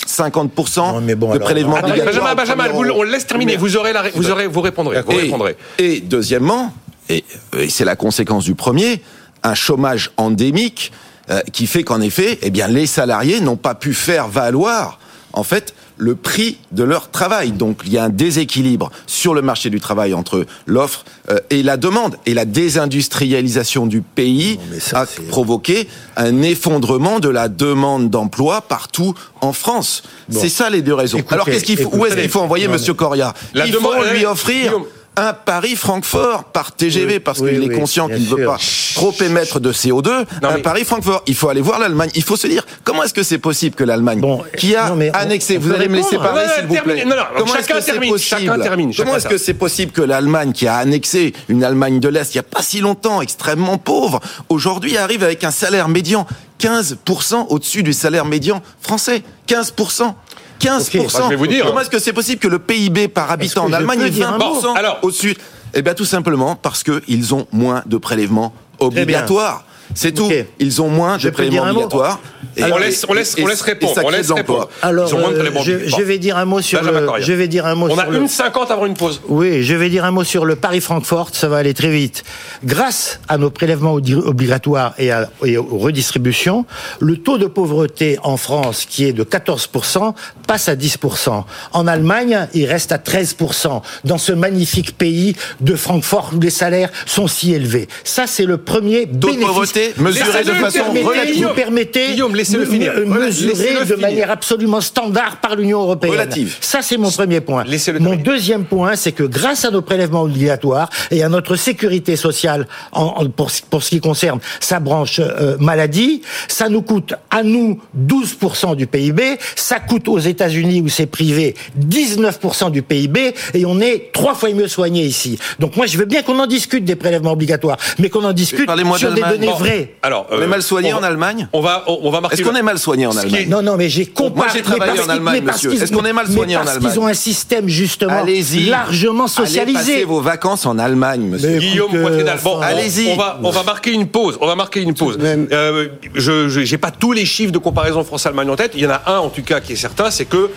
50% 0.07 1.07
de 1.07 1.39
prélèvements 1.39 1.79
obligatoires. 1.79 2.35
Benjamin, 2.35 2.35
Benjamin, 2.35 2.65
on 2.75 3.03
laisse 3.05 3.27
terminer. 3.27 3.57
Vous 3.57 3.77
aurez, 3.77 3.93
la, 3.93 4.11
vous 4.11 4.31
aurez, 4.31 4.47
vous 4.47 4.61
répondrez. 4.61 5.01
Vous 5.03 5.17
répondrez. 5.17 5.57
Et 5.79 6.01
deuxièmement, 6.01 6.75
et 7.09 7.25
c'est 7.69 7.85
la 7.85 7.97
conséquence 7.97 8.45
du 8.45 8.55
premier, 8.55 9.03
un 9.45 9.55
chômage 9.55 10.11
endémique 10.17 10.91
euh, 11.31 11.41
qui 11.53 11.67
fait 11.67 11.85
qu'en 11.85 12.01
effet, 12.01 12.39
eh 12.43 12.51
bien, 12.51 12.69
les 12.69 12.87
salariés 12.87 13.41
n'ont 13.41 13.57
pas 13.57 13.75
pu 13.75 13.95
faire 13.95 14.29
valoir, 14.29 14.99
en 15.33 15.45
fait, 15.45 15.75
le 15.97 16.15
prix 16.15 16.59
de 16.73 16.83
leur 16.83 17.11
travail. 17.11 17.53
Donc 17.53 17.83
il 17.85 17.93
y 17.93 17.99
a 17.99 18.05
un 18.05 18.09
déséquilibre 18.09 18.91
sur 19.07 19.35
le 19.35 19.43
marché 19.43 19.71
du 19.71 19.81
travail 19.81 20.13
entre 20.13 20.45
l'offre 20.67 21.05
euh, 21.31 21.39
et 21.51 21.63
la 21.63 21.77
demande. 21.77 22.17
Et 22.27 22.35
la 22.35 22.45
désindustrialisation 22.45 23.87
du 23.87 24.03
pays 24.03 24.59
a 24.93 25.07
provoqué 25.29 25.89
un 26.17 26.43
effondrement 26.43 27.21
de 27.21 27.29
la 27.29 27.49
demande 27.49 28.11
d'emploi 28.11 28.63
partout 28.63 29.15
en 29.41 29.53
France. 29.53 30.03
C'est 30.31 30.49
ça 30.49 30.71
les 30.71 30.83
deux 30.83 30.95
raisons. 30.95 31.23
Alors 31.31 31.47
qu'est-ce 31.47 31.65
qu'il 31.65 31.79
faut 31.79 31.91
Où 31.93 32.07
est-ce 32.07 32.17
qu'il 32.17 32.29
faut 32.29 32.41
envoyer 32.41 32.69
Monsieur 32.69 32.95
Coria 32.95 33.35
Il 33.55 33.73
faut 33.73 34.05
lui 34.13 34.27
offrir 34.27 34.75
un 35.17 35.33
Paris-Francfort 35.33 36.45
par 36.45 36.73
TGV 36.73 37.21
parce 37.21 37.39
qu'il 37.39 37.63
est 37.63 37.79
conscient 37.79 38.09
qu'il 38.09 38.25
ne 38.25 38.37
veut 38.37 38.45
pas 38.45 38.59
trop 38.95 39.13
émettre 39.21 39.61
de 39.61 39.73
CO2. 39.73 40.25
un 40.43 40.61
Paris-Francfort. 40.61 41.23
Il 41.27 41.35
faut 41.35 41.49
aller 41.49 41.61
voir 41.61 41.79
l'Allemagne. 41.79 42.11
Il 42.15 42.23
faut 42.23 42.37
se 42.37 42.47
dire 42.47 42.65
comment 42.85 43.03
est-ce 43.05 43.15
que 43.15 43.23
c'est 43.23 43.39
possible 43.39 43.75
que 43.75 43.85
l'Allemagne, 43.85 44.23
qui 44.57 44.75
a 44.75 44.93
annexé, 45.15 45.59
vous 45.59 45.73
allez 45.73 45.89
me 45.89 45.97
laisser 45.97 46.17
parler 46.17 46.45
s'il 46.57 46.67
vous 46.67 46.83
plaît. 46.83 47.05
comment 47.37 47.57
est-ce 47.57 47.69
que 47.69 47.81
c'est 47.81 48.01
possible 48.01 48.93
Comment 48.97 49.17
est-ce 49.17 49.29
que 49.29 49.39
c'est 49.39 49.55
possible 49.55 49.93
que 49.93 50.03
l'Allemagne, 50.03 50.53
qui 50.53 50.67
a 50.67 50.77
annexé 50.77 51.33
une 51.49 51.65
Allemagne 51.65 52.01
de 52.01 52.09
l'Est 52.09 52.35
il 52.35 52.39
n'y 52.39 52.41
a 52.41 52.45
pas 52.45 52.63
si 52.63 52.81
longtemps, 52.81 53.21
extrêmement 53.21 53.79
pauvre, 53.79 54.21
aujourd'hui 54.49 54.97
arrive 54.97 55.23
avec 55.23 55.45
un 55.45 55.51
salaire 55.51 55.89
médian 55.89 56.27
15% 56.61 57.47
au-dessus 57.51 57.83
du 57.83 57.93
salaire 57.93 58.25
médian 58.25 58.63
français? 58.81 59.23
15% 59.49 60.15
15%. 60.61 61.29
vais 61.29 61.37
vous 61.37 61.47
dire. 61.47 61.67
Comment 61.67 61.81
est-ce 61.81 61.91
que 61.91 61.99
c'est 61.99 62.13
possible 62.13 62.39
que 62.41 62.49
le 62.49 62.59
PIB 62.59 63.09
par 63.09 63.31
habitant 63.31 63.65
en 63.65 63.73
Allemagne 63.73 64.01
est 64.03 64.11
20% 64.11 64.77
alors, 64.77 64.99
au-dessus? 65.03 65.37
Eh 65.75 65.83
bien, 65.83 65.95
tout 65.95 66.05
simplement 66.05 66.57
parce 66.57 66.85
qu'ils 66.85 67.35
ont 67.35 67.47
moins 67.53 67.83
de 67.87 67.97
prélèvements 67.97 68.55
obligatoires. 68.85 69.63
C'est 69.95 70.13
tout. 70.13 70.31
Ils 70.59 70.83
ont 70.83 70.89
moins 70.89 71.17
de 71.17 71.31
prélèvements 71.31 71.71
obligatoires. 71.71 72.21
Et 72.57 72.65
on 72.65 72.79
laisse, 72.79 73.05
on 73.09 73.15
laisse, 73.15 73.37
on 73.41 73.47
laisse 73.47 73.63
répondre. 73.63 74.01
On 74.05 74.11
laisse 74.11 74.31
répondre. 74.31 74.69
Alors, 74.83 75.13
euh, 75.13 75.51
je, 75.65 75.89
je, 75.89 76.03
vais 76.03 76.19
dire 76.19 76.37
un 76.37 76.45
mot 76.45 76.61
sur 76.61 76.83
le. 76.83 77.09
Je 77.19 77.33
vais 77.33 77.49
dire 77.49 77.67
un 77.67 77.75
mot. 77.75 77.89
On 77.91 77.99
a 77.99 78.07
une 78.09 78.29
cinquante 78.29 78.71
avant 78.71 78.87
une 78.87 78.95
pause. 78.95 79.21
Oui, 79.29 79.63
je 79.63 79.75
vais 79.75 79.89
dire 79.89 80.05
un 80.05 80.11
mot 80.11 80.25
sur 80.25 80.45
le 80.45 80.57
Paris-Francfort. 80.57 81.31
Ça 81.33 81.49
va 81.49 81.57
aller 81.59 81.75
très 81.75 81.91
vite. 81.91 82.23
Grâce 82.65 83.21
à 83.29 83.39
nos 83.39 83.51
prélèvements 83.51 83.95
obligatoires 83.95 84.95
et, 84.99 85.11
à, 85.11 85.29
et 85.45 85.57
aux 85.57 85.79
redistributions, 85.79 86.65
le 87.01 87.17
taux 87.17 87.39
de 87.39 87.47
pauvreté 87.47 88.19
en 88.23 88.37
France, 88.37 88.87
qui 88.89 89.05
est 89.05 89.13
de 89.13 89.25
14% 89.25 90.15
passe 90.47 90.69
à 90.69 90.77
10% 90.77 91.45
En 91.73 91.87
Allemagne, 91.87 92.49
il 92.55 92.67
reste 92.67 92.93
à 92.93 92.99
13% 92.99 93.83
dans 94.05 94.19
ce 94.19 94.33
magnifique 94.33 94.97
pays 94.97 95.35
de 95.61 95.75
Francfort 95.75 96.33
où 96.37 96.41
les 96.41 96.51
salaires 96.51 96.91
sont 97.07 97.27
si 97.27 97.53
élevés. 97.55 97.89
Ça, 98.05 98.27
c'est 98.27 98.45
le 98.45 98.59
premier 98.59 99.07
bénéfice 99.07 99.73
mesurer 99.97 100.45
de 100.45 100.53
façon 100.53 100.85
relative. 100.93 101.47
Vous 101.47 101.55
permettez 101.55 102.13
Guillaume, 102.13 102.35
laissez-le 102.35 102.67
finir. 102.67 102.93
Mesurer 103.07 103.85
de 103.89 103.95
manière 103.97 104.31
absolument 104.31 104.81
standard 104.81 105.39
par 105.41 105.57
l'Union 105.57 105.83
européenne. 105.83 106.13
Relative. 106.13 106.57
Ça, 106.61 106.83
c'est 106.83 106.97
mon 106.97 107.11
premier 107.11 107.41
point. 107.41 107.65
Mon 108.01 108.17
deuxième 108.17 108.65
point, 108.65 108.97
c'est 108.97 109.13
que 109.13 109.25
grâce 109.25 109.65
à 109.65 109.71
nos 109.71 109.83
prélèvements 109.83 110.23
obligatoires 110.23 110.89
et 111.11 111.23
à 111.23 111.29
notre 111.29 111.57
sécurité 111.57 112.17
sociale 112.17 112.67
en, 112.93 113.27
pour, 113.29 113.51
pour, 113.71 113.83
ce 113.83 113.91
qui 113.91 114.01
concerne 114.01 114.41
sa 114.61 114.81
branche 114.81 115.21
euh, 115.21 115.57
maladie, 115.59 116.23
ça 116.49 116.69
nous 116.69 116.83
coûte 116.83 117.15
à 117.31 117.43
nous 117.43 117.81
12% 117.99 118.77
du 118.77 118.87
PIB, 118.87 119.39
ça 119.57 119.81
coûte 119.81 120.09
aux 120.09 120.19
États-Unis 120.19 120.81
où 120.81 120.89
c'est 120.89 121.07
privé 121.07 121.55
19% 121.79 122.71
du 122.71 122.83
PIB 122.83 123.35
et 123.55 123.67
on 123.67 123.81
est 123.81 124.11
trois 124.13 124.35
fois 124.35 124.51
mieux 124.51 124.69
soigné 124.69 125.05
ici. 125.05 125.39
Donc 125.59 125.77
moi, 125.77 125.87
je 125.87 125.99
veux 125.99 126.05
bien 126.05 126.23
qu'on 126.23 126.39
en 126.39 126.47
discute 126.47 126.85
des 126.85 126.97
prélèvements 126.97 127.33
obligatoires, 127.33 127.79
mais 127.99 128.09
qu'on 128.09 128.25
en 128.25 128.33
discute 128.33 128.71
sur 128.97 129.13
des 129.13 129.23
données 129.23 129.47
vraies. 129.49 129.74
Alors, 130.03 130.27
on 130.31 130.41
est 130.41 130.47
mal 130.47 130.63
soigné 130.63 130.93
en 130.93 131.03
Allemagne 131.03 131.49
On 131.53 131.61
va, 131.61 131.85
on 131.87 132.11
va 132.11 132.21
marquer. 132.21 132.41
Est-ce 132.41 132.49
qu'on 132.49 132.57
est 132.57 132.63
mal 132.63 132.79
soigné 132.79 133.07
en 133.07 133.17
Allemagne 133.17 133.49
Non, 133.49 133.63
non, 133.63 133.77
mais 133.77 133.89
j'ai 133.89 134.07
comparé. 134.07 134.35
Moi, 134.37 134.47
j'ai 134.55 134.63
travaillé 134.63 135.01
en 135.01 135.09
Allemagne, 135.09 135.43
monsieur. 135.45 135.73
Est-ce 135.73 135.93
qu'on 135.93 136.05
est 136.05 136.13
mal 136.13 136.29
soigné 136.29 136.57
en 136.57 136.61
Allemagne 136.61 136.79
Parce 136.83 136.95
qu'ils 136.95 137.01
ont 137.01 137.07
un 137.07 137.15
système 137.15 137.69
justement 137.69 138.25
largement 138.67 139.29
socialisé. 139.29 139.61
Allez 139.61 139.73
passer 139.73 140.05
vos 140.05 140.21
vacances 140.21 140.67
en 140.67 140.79
Allemagne, 140.79 141.23
monsieur. 141.23 141.59
Guillaume 141.59 141.91
Poitrédal. 141.91 142.39
Bon, 142.43 142.61
allez-y. 142.61 143.13
On 143.13 143.17
va, 143.17 143.39
on 143.43 143.51
va 143.51 143.63
marquer 143.63 143.93
une 143.93 144.09
pause. 144.09 144.39
On 144.41 144.47
va 144.47 144.55
marquer 144.55 144.81
une 144.81 144.95
pause. 144.95 145.19
Euh, 145.21 145.89
je, 146.15 146.49
j'ai 146.49 146.79
pas 146.79 146.91
tous 146.91 147.13
les 147.13 147.25
chiffres 147.25 147.53
de 147.53 147.59
comparaison 147.59 148.05
France-Allemagne 148.05 148.51
en 148.51 148.57
tête. 148.57 148.73
Il 148.75 148.83
y 148.83 148.87
en 148.87 148.91
a 148.91 149.03
un 149.07 149.19
en 149.19 149.29
tout 149.29 149.43
cas 149.43 149.61
qui 149.61 149.73
est 149.73 149.77
certain, 149.77 150.11
c'est 150.11 150.25
que 150.25 150.51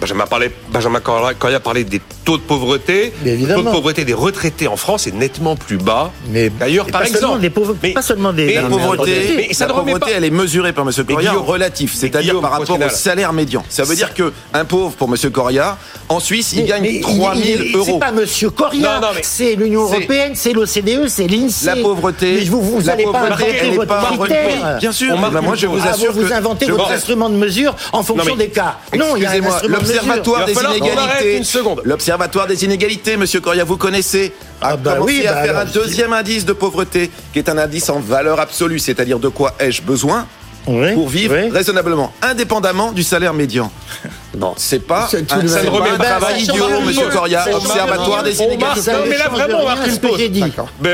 Benjamin, 0.00 0.26
parlait, 0.26 0.52
Benjamin 0.70 1.00
Correa 1.00 1.34
a 1.56 1.60
parlé 1.60 1.82
des 1.82 2.00
taux 2.24 2.36
de 2.36 2.42
pauvreté. 2.42 3.12
Le 3.24 3.54
taux 3.54 3.62
de 3.62 3.70
pauvreté 3.70 4.04
des 4.04 4.14
retraités 4.14 4.68
en 4.68 4.76
France 4.76 5.06
est 5.06 5.14
nettement 5.14 5.56
plus 5.56 5.76
bas. 5.76 6.12
Mais 6.30 6.50
d'ailleurs, 6.50 6.86
par 6.86 7.02
exemple, 7.02 7.40
des 7.40 7.50
pauvres, 7.50 7.76
mais, 7.82 7.92
pas 7.92 8.02
seulement 8.02 8.32
des 8.32 8.46
mais, 8.46 8.68
pauvreté, 8.68 9.34
mais 9.36 9.54
ça 9.54 9.66
la 9.66 9.74
pauvreté, 9.74 10.12
elle 10.14 10.24
est 10.24 10.30
mesurée 10.30 10.72
par 10.72 10.86
M. 10.86 10.92
Correa 11.04 11.38
en 11.38 11.42
relatif, 11.42 11.94
c'est-à-dire 11.94 12.40
par 12.40 12.52
rapport 12.52 12.78
au 12.78 12.88
salaire 12.90 13.32
médian. 13.32 13.64
Ça 13.68 13.84
veut 13.84 13.96
dire 13.96 14.14
que 14.14 14.32
un 14.54 14.64
pauvre 14.64 14.94
pour 14.94 15.08
M. 15.08 15.30
Correa, 15.30 15.78
en 16.08 16.20
Suisse, 16.20 16.52
il 16.52 16.64
gagne 16.64 17.00
3 17.00 17.34
000 17.34 17.62
euros. 17.74 17.84
C'est 17.84 17.98
pas 17.98 18.08
M. 18.08 18.50
Correa, 18.54 19.00
c'est 19.22 19.56
l'Union 19.56 19.82
européenne, 19.82 20.32
c'est 20.34 20.52
l'OCDE, 20.52 21.08
c'est 21.08 21.26
l'INSEE. 21.26 21.66
La 21.66 21.76
pauvreté, 21.76 22.34
mais 22.34 22.44
vous, 22.44 22.62
vous 22.62 22.86
la 22.86 22.92
allez 22.92 23.04
pas 23.04 23.20
inventer 23.22 23.70
votre 23.70 23.88
pas 23.88 24.78
Bien 24.78 24.92
sûr, 24.92 25.16
moi 25.16 25.54
je 25.56 25.66
vous 25.66 25.86
assure 25.86 26.12
que 26.12 26.18
vous 26.18 26.32
inventez 26.32 26.66
votre 26.66 26.90
instrument 26.90 27.30
de 27.30 27.36
mesure 27.36 27.74
en 27.92 28.02
fonction 28.02 28.36
des 28.36 28.48
cas. 28.48 28.76
Non, 28.96 29.16
il 29.16 29.22
y 29.22 29.26
a 29.26 29.30
un 29.32 29.40
l'observatoire 29.94 30.46
des 30.46 30.52
inégalités. 30.52 31.42
L'observatoire 31.84 32.46
des 32.46 32.64
inégalités, 32.64 33.16
Monsieur 33.16 33.40
Coria, 33.40 33.64
vous 33.64 33.76
connaissez 33.76 34.32
a 34.60 34.70
ah 34.70 34.76
bah 34.76 34.94
commencé 34.94 35.26
à 35.26 35.34
bah 35.34 35.42
faire 35.44 35.58
un 35.58 35.64
deuxième 35.64 36.12
indice 36.12 36.44
de 36.44 36.52
pauvreté, 36.52 37.10
qui 37.32 37.38
est 37.38 37.48
un 37.48 37.58
indice 37.58 37.88
en 37.90 38.00
valeur 38.00 38.40
absolue, 38.40 38.78
c'est-à-dire 38.78 39.18
de 39.18 39.28
quoi 39.28 39.54
ai-je 39.60 39.82
besoin 39.82 40.26
pour 40.64 41.08
vivre 41.08 41.34
raisonnablement, 41.50 42.12
indépendamment 42.22 42.92
du 42.92 43.02
salaire 43.02 43.34
médian. 43.34 43.70
Non, 44.38 44.54
c'est 44.56 44.80
pas 44.86 45.08
un, 45.12 45.48
ça 45.48 45.62
ne 45.62 45.68
remet 45.68 45.96
pas 45.96 46.04
travail 46.04 46.42
idiot, 46.42 46.80
Monsieur 46.86 47.08
Coria, 47.08 47.44
Observatoire 47.52 48.22
des 48.22 48.40
inégalités. 48.40 48.92
Non, 48.92 48.98
mais 49.08 49.18
là 49.18 49.28
vraiment, 49.28 49.58
on 49.62 49.66
marque 49.66 49.86
une 49.86 49.98
pause. 49.98 50.20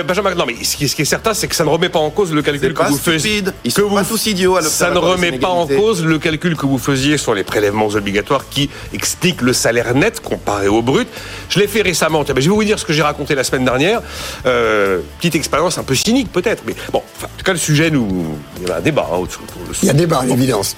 Benjamin, 0.07 0.35
non, 0.35 0.45
mais 0.47 0.65
ce 0.65 0.77
qui 0.77 0.85
est 1.03 1.05
certain, 1.05 1.35
c'est 1.35 1.49
que 1.49 1.55
ça 1.55 1.65
ne 1.65 1.69
remet 1.69 1.89
pas 1.89 1.99
en 1.99 2.11
cause 2.11 2.33
le 2.33 2.43
calcul 2.43 2.73
que 2.73 2.83
vous 2.85 2.97
faisiez. 2.99 3.43
Ils 3.65 3.73
sont 3.73 3.89
pas 3.91 4.05
tous 4.05 4.27
idiots 4.27 4.57
à 4.57 4.63
Ça 4.63 4.91
ne 4.91 4.99
remet 4.99 5.33
pas 5.39 5.49
en 5.49 5.67
cause 5.67 6.05
le 6.05 6.19
calcul 6.19 6.57
que 6.57 6.67
vous 6.67 6.79
faisiez 6.79 7.19
sur 7.19 7.35
les 7.35 7.45
prélèvements 7.45 7.89
obligatoires 7.89 8.49
qui 8.49 8.71
explique 8.93 9.43
le 9.43 9.53
salaire 9.53 9.95
net 9.95 10.21
comparé 10.21 10.69
au 10.69 10.83
brut. 10.83 11.09
Je 11.49 11.59
l'ai 11.59 11.67
fait 11.67 11.83
récemment. 11.83 12.25
je 12.27 12.33
vais 12.33 12.49
vous 12.49 12.65
dire 12.65 12.79
ce 12.79 12.85
que 12.85 12.93
j'ai 12.93 13.03
raconté 13.03 13.35
la 13.35 13.45
semaine 13.45 13.65
dernière. 13.65 14.01
Euh, 14.47 15.01
petite 15.19 15.35
expérience 15.35 15.79
un 15.79 15.83
peu 15.83 15.95
cynique 15.95 16.33
peut-être, 16.33 16.63
mais 16.67 16.75
bon, 16.93 17.03
en 17.23 17.27
tout 17.37 17.45
cas 17.45 17.53
le 17.53 17.59
sujet 17.59 17.91
nous, 17.91 18.39
il 18.61 18.69
y 18.69 18.71
a 18.71 18.77
un 18.77 18.81
débat. 18.81 19.09
Hein, 19.13 19.25
il 19.83 19.87
y 19.87 19.91
a 19.91 19.93
débat, 19.93 20.21
à 20.21 20.27
l'évidence. 20.27 20.77